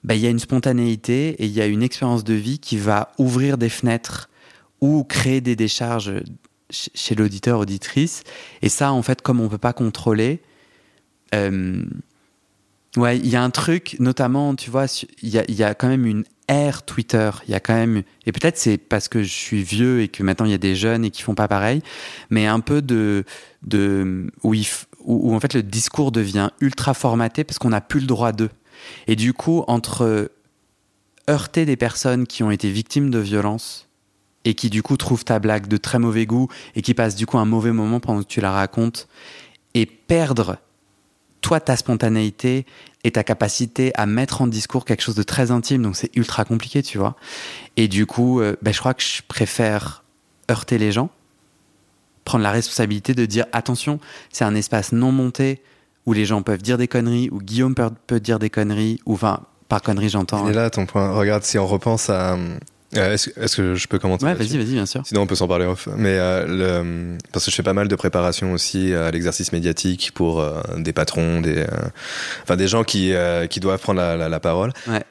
[0.05, 2.77] bah, il y a une spontanéité et il y a une expérience de vie qui
[2.77, 4.29] va ouvrir des fenêtres
[4.81, 6.13] ou créer des décharges
[6.71, 8.23] chez l'auditeur, auditrice.
[8.63, 10.41] Et ça, en fait, comme on ne peut pas contrôler,
[11.35, 11.85] euh,
[12.97, 14.87] ouais, il y a un truc, notamment, tu vois,
[15.23, 17.31] il y a, quand même une ère Twitter.
[17.47, 20.23] Il y a quand même, et peut-être c'est parce que je suis vieux et que
[20.23, 21.83] maintenant il y a des jeunes et qui font pas pareil,
[22.31, 23.25] mais un peu de,
[23.63, 24.55] de où,
[25.01, 28.51] où, en fait le discours devient ultra formaté parce qu'on n'a plus le droit d'eux.
[29.09, 30.31] Et du coup, entre
[31.29, 33.86] heurter des personnes qui ont été victimes de violences
[34.47, 37.27] et qui du coup trouve ta blague de très mauvais goût et qui passe du
[37.27, 39.09] coup un mauvais moment pendant que tu la racontes.
[39.75, 40.59] Et perdre
[41.43, 42.65] toi ta spontanéité
[43.05, 46.45] et ta capacité à mettre en discours quelque chose de très intime donc c'est ultra
[46.45, 47.17] compliqué tu vois.
[47.77, 50.05] Et du coup euh, ben, je crois que je préfère
[50.51, 51.11] heurter les gens
[52.25, 54.01] prendre la responsabilité de dire attention
[54.33, 55.61] c'est un espace non monté
[56.07, 59.15] où les gens peuvent dire des conneries où Guillaume peut, peut dire des conneries ou
[59.15, 61.13] enfin par conneries j'entends et là ton point.
[61.13, 62.37] Regarde si on repense à
[62.97, 65.03] euh, est-ce, que je peux commenter Ouais, vas-y, vas-y, bien sûr.
[65.05, 65.89] Sinon, on peut s'en parler off.
[65.97, 70.41] Mais euh, parce que je fais pas mal de préparation aussi à l'exercice médiatique pour
[70.41, 71.67] euh, des patrons, des,
[72.43, 73.13] enfin des gens qui,
[73.51, 74.73] qui doivent prendre la, la, parole.
[74.87, 75.03] Ouais.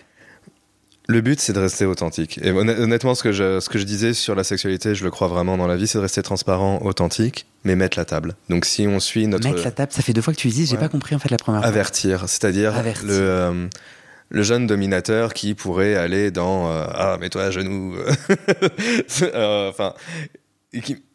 [1.08, 2.40] Le but, c'est de rester authentique.
[2.42, 5.28] Et honnêtement, ce que, je, ce que je disais sur la sexualité, je le crois
[5.28, 8.36] vraiment dans la vie, c'est de rester transparent, authentique, mais mettre la table.
[8.50, 9.48] Donc, si on suit notre.
[9.48, 11.30] Mettre la table, ça fait deux fois que tu dis, j'ai pas compris en fait
[11.30, 11.68] la première fois.
[11.68, 12.74] Avertir, c'est-à-dire
[13.04, 13.70] le
[14.36, 17.96] le jeune dominateur qui pourrait aller dans euh, ah mets-toi à genoux
[19.22, 19.94] euh, enfin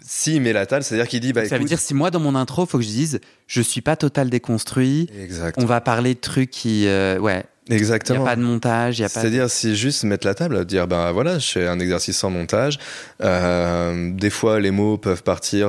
[0.00, 2.10] s'il met la table c'est à dire qu'il dit bah, ça veut dire si moi
[2.10, 5.10] dans mon intro faut que je dise je suis pas total déconstruit
[5.58, 8.18] on va parler de trucs qui euh, ouais Exactement.
[8.18, 8.96] Il n'y a pas de montage.
[8.96, 12.80] C'est-à-dire, si juste mettre la table, dire, ben voilà, je fais un exercice sans montage.
[13.20, 15.68] des fois, les mots peuvent partir.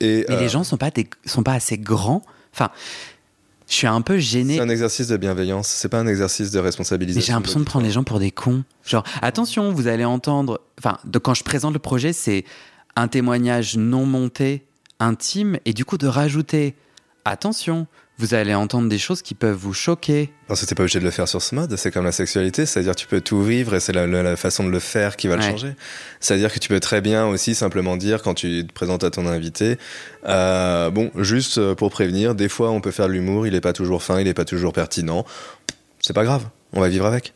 [0.00, 0.90] et, Mais les gens sont pas,
[1.26, 2.22] sont pas assez grands.
[2.54, 2.70] Enfin,
[3.72, 4.56] je suis un peu gêné.
[4.56, 7.20] C'est un exercice de bienveillance, c'est pas un exercice de responsabilisation.
[7.20, 8.64] Mais j'ai l'impression de prendre les gens pour des cons.
[8.84, 10.60] Genre, attention, vous allez entendre.
[10.78, 12.44] Enfin, de, quand je présente le projet, c'est
[12.96, 14.66] un témoignage non monté,
[15.00, 16.74] intime, et du coup de rajouter
[17.24, 17.86] attention,
[18.22, 20.32] vous allez entendre des choses qui peuvent vous choquer.
[20.46, 22.66] Parce que t'es pas obligé de le faire sur ce mode, c'est comme la sexualité,
[22.66, 25.42] c'est-à-dire tu peux tout vivre et c'est la, façon de le faire qui va le
[25.42, 25.74] changer.
[26.20, 29.26] C'est-à-dire que tu peux très bien aussi simplement dire quand tu te présentes à ton
[29.26, 29.76] invité,
[30.28, 33.60] euh, bon, juste euh, pour prévenir, des fois on peut faire de l'humour, il est
[33.60, 35.26] pas toujours fin, il est pas toujours pertinent,
[35.98, 37.34] c'est pas grave, on va vivre avec.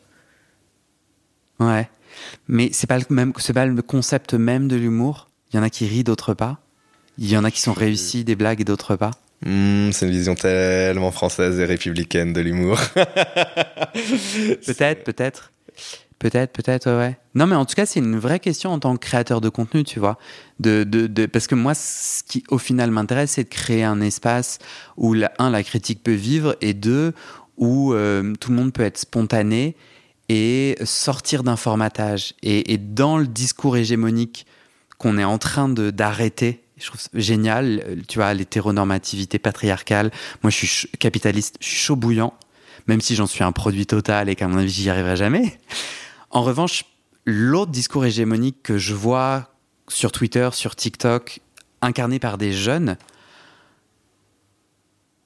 [1.59, 1.91] Ouais,
[2.47, 5.31] mais c'est pas le même, c'est pas le concept même de l'humour.
[5.53, 6.61] Il y en a qui rient, d'autres pas.
[7.19, 9.11] Il y en a qui sont réussis des blagues et d'autres pas.
[9.45, 12.79] Hmm, c'est une vision tellement française et républicaine de l'humour.
[12.95, 15.53] peut-être, peut-être.
[16.19, 17.19] Peut-être, peut-être, ouais.
[17.35, 19.85] Non, mais en tout cas, c'est une vraie question en tant que créateur de contenu,
[19.85, 20.19] tu vois.
[20.61, 24.01] De, de, de parce que moi, ce qui au final m'intéresse, c'est de créer un
[24.01, 24.59] espace
[24.97, 27.13] où, la, un, la critique peut vivre, et deux,
[27.59, 29.77] où euh, tout le monde peut être spontané
[30.31, 32.33] et sortir d'un formatage.
[32.43, 34.47] Et, et, dans le discours hégémonique
[34.97, 40.11] qu'on est en train d'arrêter je trouve génial, euh, tu vois, l'hétéronormativité patriarcale.
[40.43, 42.35] Moi, je suis capitaliste, je suis chaud bouillant,
[42.87, 45.59] même si j'en suis un produit total et qu'à mon avis, j'y arriverai jamais.
[46.31, 46.85] En revanche,
[47.25, 49.51] l'autre discours hégémonique que je vois
[49.89, 51.41] sur Twitter, sur TikTok,
[51.81, 52.97] incarné par des jeunes,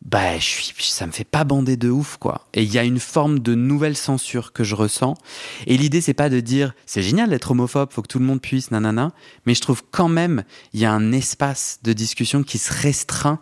[0.04, 2.46] bah, je suis, ça me fait pas bander de ouf, quoi.
[2.54, 5.14] Et il y a une forme de nouvelle censure que je ressens.
[5.66, 8.40] Et l'idée, c'est pas de dire, c'est génial d'être homophobe, faut que tout le monde
[8.40, 9.12] puisse, nanana.
[9.44, 13.40] Mais je trouve quand même, il y a un espace de discussion qui se restreint.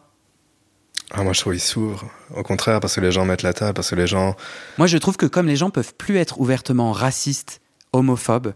[1.13, 2.11] Ah, moi, je trouve qu'il s'ouvre.
[2.35, 4.35] Au contraire, parce que les gens mettent la table, parce que les gens.
[4.79, 7.61] Moi, je trouve que comme les gens peuvent plus être ouvertement racistes,
[7.93, 8.53] homophobes,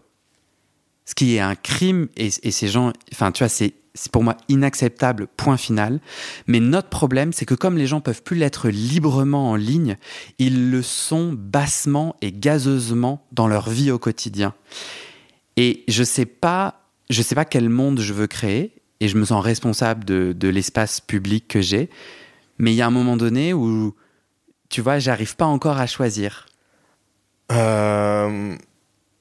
[1.05, 4.23] ce qui est un crime, et, et ces gens, enfin, tu vois, c'est c'est pour
[4.23, 5.99] moi inacceptable, point final.
[6.47, 9.97] Mais notre problème, c'est que comme les gens peuvent plus l'être librement en ligne,
[10.39, 14.53] ils le sont bassement et gazeusement dans leur vie au quotidien.
[15.57, 19.25] Et je sais pas, je sais pas quel monde je veux créer, et je me
[19.25, 21.89] sens responsable de, de l'espace public que j'ai.
[22.57, 23.93] Mais il y a un moment donné où,
[24.69, 26.47] tu vois, j'arrive pas encore à choisir.
[27.51, 28.55] Euh,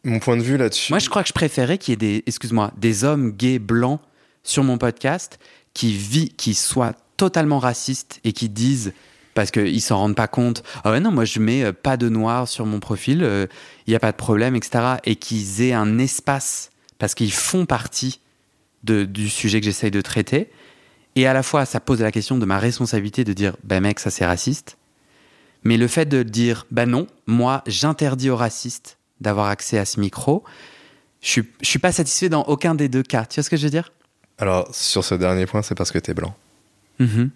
[0.04, 0.92] mon point de vue là-dessus.
[0.92, 4.00] Moi, je crois que je préférais qu'il y ait des, excuse-moi, des hommes gays blancs
[4.42, 5.38] sur mon podcast
[5.74, 8.92] qui vit, qui soient totalement racistes et qui disent
[9.34, 10.62] parce qu'ils s'en rendent pas compte.
[10.84, 13.46] Ah ouais, non, moi je mets euh, pas de noir sur mon profil, il euh,
[13.88, 14.96] n'y a pas de problème, etc.
[15.04, 18.20] Et qu'ils aient un espace parce qu'ils font partie
[18.82, 20.50] du sujet que j'essaye de traiter.
[21.14, 24.00] Et à la fois, ça pose la question de ma responsabilité de dire, ben mec,
[24.00, 24.76] ça c'est raciste.
[25.62, 30.00] Mais le fait de dire, ben non, moi j'interdis aux racistes d'avoir accès à ce
[30.00, 30.42] micro,
[31.20, 33.24] je suis, je suis pas satisfait dans aucun des deux cas.
[33.24, 33.92] Tu vois ce que je veux dire?
[34.42, 36.34] Alors, sur ce dernier point, c'est parce que tu es blanc.
[36.98, 37.30] Mhm.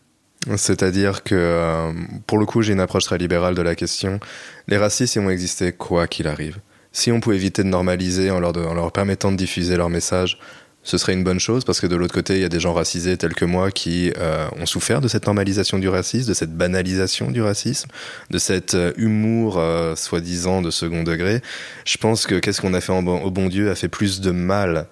[0.57, 1.93] C'est-à-dire que, euh,
[2.27, 4.19] pour le coup, j'ai une approche très libérale de la question.
[4.67, 6.57] Les racistes, ils vont exister quoi qu'il arrive.
[6.91, 9.89] Si on pouvait éviter de normaliser en leur, de- en leur permettant de diffuser leur
[9.89, 10.39] message,
[10.83, 12.73] ce serait une bonne chose parce que de l'autre côté, il y a des gens
[12.73, 16.57] racisés tels que moi qui euh, ont souffert de cette normalisation du racisme, de cette
[16.57, 17.89] banalisation du racisme,
[18.31, 21.41] de cet euh, humour euh, soi-disant de second degré.
[21.85, 24.21] Je pense que qu'est-ce qu'on a fait en bon- au bon Dieu a fait plus
[24.21, 24.87] de mal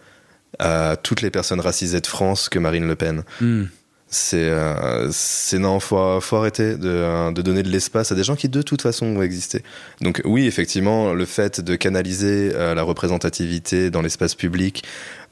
[0.59, 3.25] à toutes les personnes racisées de France que Marine Le Pen.
[3.41, 3.65] Hmm.
[4.15, 5.11] C'est euh,
[5.55, 8.63] non, faut, faut arrêter de, euh, de donner de l'espace à des gens qui de
[8.63, 9.63] toute façon vont exister.
[10.03, 14.85] Donc oui, effectivement, le fait de canaliser euh, la représentativité dans l'espace public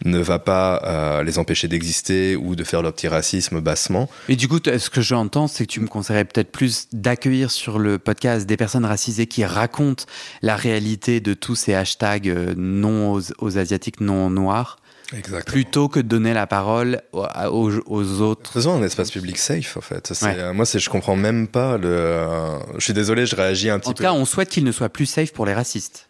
[0.05, 4.11] ne va pas euh, les empêcher d'exister ou de faire leur petit racisme bassement.
[4.29, 7.79] Et du coup, ce que j'entends, c'est que tu me conseillerais peut-être plus d'accueillir sur
[7.79, 10.07] le podcast des personnes racisées qui racontent
[10.41, 14.79] la réalité de tous ces hashtags non aux, aux asiatiques, non noirs,
[15.14, 15.52] Exactement.
[15.52, 17.26] plutôt que de donner la parole aux,
[17.86, 18.52] aux- autres.
[18.52, 20.10] Faisons un espace public safe, en fait.
[20.22, 20.34] Ouais.
[20.38, 21.88] euh, moi, je comprends même pas le.
[21.88, 23.96] euh, je suis désolé, je réagis un petit En peu.
[23.98, 26.08] tout cas, on souhaite qu'il ne soit plus safe pour les racistes.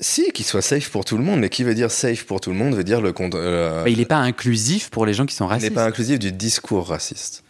[0.00, 2.50] Si, qu'il soit safe pour tout le monde, mais qui veut dire safe pour tout
[2.50, 5.44] le monde veut dire le euh, il n'est pas inclusif pour les gens qui sont
[5.44, 5.74] il n'est racistes.
[5.74, 7.44] pas inclusif du discours raciste.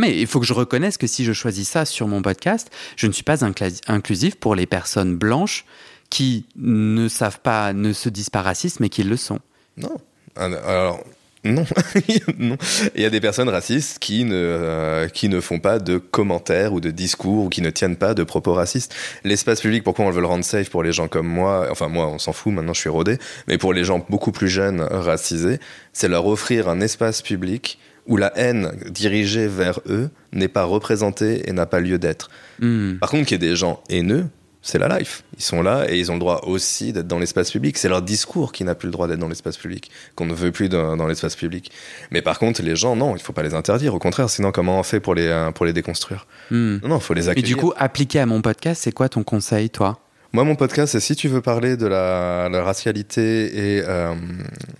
[0.00, 3.08] Mais il faut que je reconnaisse que si je choisis ça sur mon podcast, je
[3.08, 5.64] ne suis pas inclusif pour les personnes blanches
[6.08, 9.40] qui ne savent pas, ne se disent pas racistes, mais qui le sont.
[9.76, 9.96] Non.
[10.38, 11.04] Alors,
[11.44, 11.64] non.
[12.38, 12.56] non.
[12.94, 16.72] Il y a des personnes racistes qui ne, euh, qui ne font pas de commentaires
[16.72, 18.94] ou de discours ou qui ne tiennent pas de propos racistes.
[19.24, 21.68] L'espace public, pourquoi on veut le rendre safe pour les gens comme moi?
[21.70, 23.18] Enfin, moi, on s'en fout, maintenant je suis rodé.
[23.46, 25.60] Mais pour les gens beaucoup plus jeunes, racisés,
[25.92, 31.48] c'est leur offrir un espace public où la haine dirigée vers eux n'est pas représentée
[31.48, 32.30] et n'a pas lieu d'être.
[32.58, 32.94] Hmm.
[32.94, 34.26] Par contre, qu'il y ait des gens haineux,
[34.68, 35.22] c'est la life.
[35.38, 37.78] Ils sont là et ils ont le droit aussi d'être dans l'espace public.
[37.78, 40.52] C'est leur discours qui n'a plus le droit d'être dans l'espace public, qu'on ne veut
[40.52, 41.72] plus dans, dans l'espace public.
[42.10, 43.94] Mais par contre, les gens, non, il faut pas les interdire.
[43.94, 46.78] Au contraire, sinon, comment on fait pour les, euh, pour les déconstruire Hmm.
[46.82, 47.48] Non, il faut les Et accueillir.
[47.48, 49.98] du coup, appliqué à mon podcast, c'est quoi ton conseil, toi?
[50.34, 53.46] Moi, mon podcast, c'est si tu veux parler de la, la racialité
[53.78, 53.82] et.
[53.86, 54.14] euh,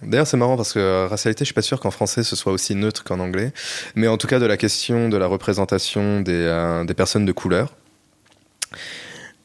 [0.02, 2.52] D'ailleurs, c'est marrant parce que euh, racialité, je suis pas sûr qu'en français ce soit
[2.52, 3.52] aussi neutre qu'en anglais.
[3.94, 7.32] Mais en tout cas, de la question de la représentation des, euh, des personnes de
[7.32, 7.72] couleur.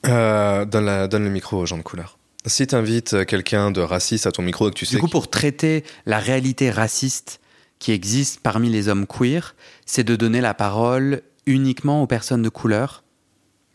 [0.05, 2.17] Euh, donne, la- donne le micro aux gens de couleur.
[2.45, 4.95] Si tu invites quelqu'un de raciste à ton micro et que tu sais.
[4.95, 7.39] Du coup, pour traiter la réalité raciste
[7.79, 12.49] qui existe parmi les hommes queer, c'est de donner la parole uniquement aux personnes de
[12.49, 13.03] couleur.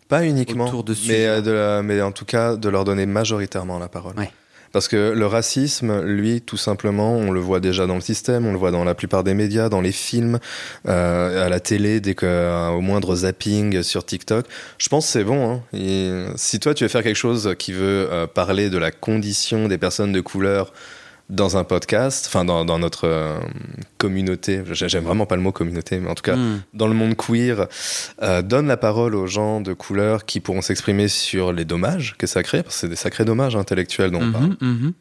[0.09, 3.05] Pas uniquement, autour de mais, euh, de la- mais en tout cas de leur donner
[3.07, 4.17] majoritairement la parole.
[4.19, 4.31] Ouais.
[4.73, 8.53] Parce que le racisme, lui, tout simplement, on le voit déjà dans le système, on
[8.53, 10.39] le voit dans la plupart des médias, dans les films,
[10.87, 14.47] euh, à la télé, dès que euh, au moindre zapping sur TikTok.
[14.79, 15.63] Je pense que c'est bon.
[15.73, 16.33] hein.
[16.37, 19.79] Si toi tu veux faire quelque chose qui veut euh, parler de la condition des
[19.79, 20.73] personnes de couleur
[21.31, 23.39] dans un podcast, enfin dans, dans notre euh,
[23.99, 26.61] communauté, j'aime vraiment pas le mot communauté, mais en tout cas Hmm.
[26.75, 27.67] dans le monde queer,
[28.23, 32.27] euh, donne la parole aux gens de couleur qui pourront s'exprimer sur les dommages que
[32.27, 34.47] ça crée, parce que c'est des sacrés dommages intellectuels dont on parle.
[34.47, 34.93] Mhm, mhm.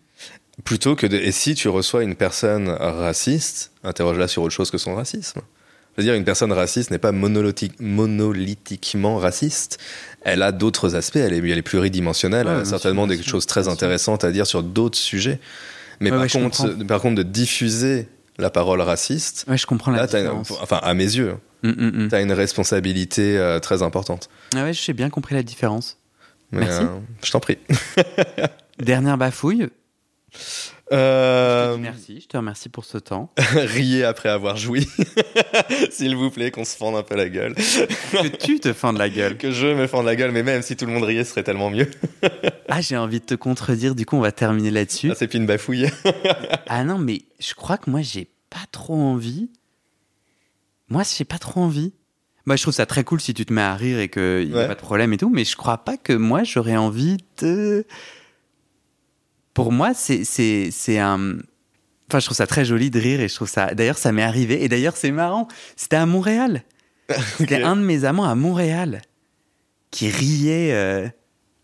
[0.66, 1.16] Plutôt que de.
[1.18, 5.42] Et si tu reçois une personne raciste, interroge-la sur autre chose que son racisme.
[5.96, 9.78] Je veux dire, une personne raciste n'est pas monolithique- monolithiquement raciste.
[10.24, 13.46] Elle a d'autres aspects, elle est, elle est pluridimensionnelle, Ouais, elle a certainement des choses
[13.46, 15.40] très intéressantes à dire sur d'autres sujets.
[16.00, 19.92] Mais Ouais, par, ouais, contre, par contre, de diffuser la parole raciste, Ouais, je comprends
[19.92, 20.52] la là, t'as une- différence.
[20.62, 22.10] enfin à mes yeux, Hum, hum, hum.
[22.10, 24.30] tu as une responsabilité euh, très importante.
[24.56, 25.98] Ah ouais, j'ai bien compris la différence.
[26.52, 26.84] Mais, Merci.
[26.84, 27.58] euh, je t'en prie.
[28.80, 29.70] Dernière bafouille.
[30.94, 33.32] Euh, Je Merci, je te remercie pour ce temps.
[33.38, 34.88] riez après avoir joui.
[35.92, 37.56] S'il vous plaît, qu'on se fende un peu la gueule.
[37.56, 39.38] que tu te fends de la gueule.
[39.38, 41.44] Que je me fende la gueule, mais même si tout le monde riait, ce serait
[41.44, 41.90] tellement mieux.
[42.70, 45.10] Ah, j'ai envie de te contredire, du coup, on va terminer là-dessus.
[45.12, 45.88] Ah, c'est plus une bafouille.
[46.68, 49.50] Ah non, mais je crois que moi, j'ai pas trop envie.
[50.90, 51.94] Moi, j'ai pas trop envie.
[52.46, 54.60] Moi, je trouve ça très cool si tu te mets à rire et qu'il n'y
[54.60, 57.86] a pas de problème et tout, mais je crois pas que moi, j'aurais envie de.
[59.58, 61.38] Pour moi, c'est un.
[62.08, 63.74] Enfin, je trouve ça très joli de rire et je trouve ça.
[63.74, 64.64] D'ailleurs, ça m'est arrivé.
[64.64, 65.48] Et d'ailleurs, c'est marrant.
[65.76, 66.62] C'était à Montréal.
[67.40, 69.02] C'était un de mes amants à Montréal
[69.90, 70.74] qui riait.
[70.74, 71.08] euh,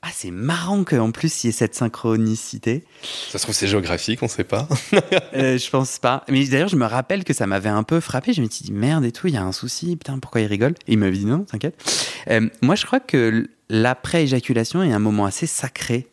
[0.02, 2.84] Ah, c'est marrant qu'en plus il y ait cette synchronicité.
[3.30, 4.68] Ça se trouve, c'est géographique, on sait pas.
[5.36, 6.24] Euh, je pense pas.
[6.30, 8.34] Mais d'ailleurs, je me rappelle que ça m'avait un peu frappé.
[8.34, 10.48] Je me suis dit, merde et tout, il y a un souci, putain, pourquoi il
[10.48, 10.74] rigole?
[10.88, 11.76] Et il m'avait dit, non, t'inquiète.
[12.32, 16.08] Euh, moi, je crois que l'après-éjaculation est un moment assez sacré.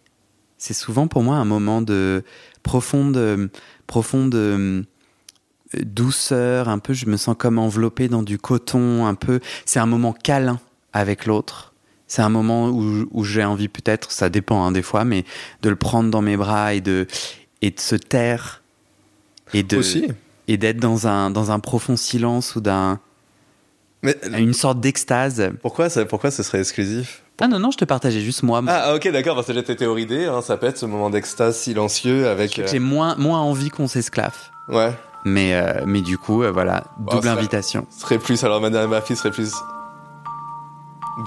[0.60, 2.22] C'est souvent pour moi un moment de
[2.62, 3.48] profonde, euh,
[3.86, 4.82] profonde euh,
[5.74, 9.40] douceur, un peu, je me sens comme enveloppé dans du coton, un peu.
[9.64, 10.60] C'est un moment câlin
[10.92, 11.72] avec l'autre.
[12.06, 15.24] C'est un moment où, où j'ai envie, peut-être, ça dépend hein, des fois, mais
[15.62, 17.06] de le prendre dans mes bras et de,
[17.62, 18.62] et de se taire.
[19.54, 20.08] Et de, Aussi.
[20.46, 23.00] et d'être dans un, dans un profond silence ou d'un,
[24.02, 25.52] Mais une sorte d'extase.
[25.62, 27.22] pourquoi, ça, pourquoi ce serait exclusif?
[27.40, 28.62] Ah non, non, je te partageais juste moi.
[28.68, 32.28] ah, ok, d'accord, parce que j'étais théorisé, hein, ça peut être ce moment d'extase silencieux
[32.28, 32.58] avec.
[32.58, 34.36] euh, J'ai moins, moins envie qu'on s'esclave.
[34.68, 34.92] Ouais.
[35.24, 37.86] Mais, euh, mais du coup, euh, voilà, Bon, double invitation.
[37.90, 39.52] Ce serait plus, alors madame ma fille serait plus.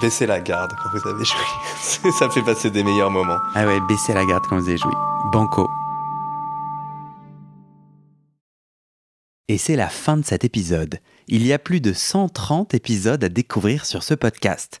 [0.00, 2.10] Baissez la garde quand vous avez joué.
[2.18, 3.38] ça fait passer des meilleurs moments.
[3.54, 4.92] Ah ouais, baissez la garde quand vous avez joué.
[5.32, 5.68] Banco.
[9.48, 10.98] Et c'est la fin de cet épisode.
[11.28, 14.80] Il y a plus de 130 épisodes à découvrir sur ce podcast.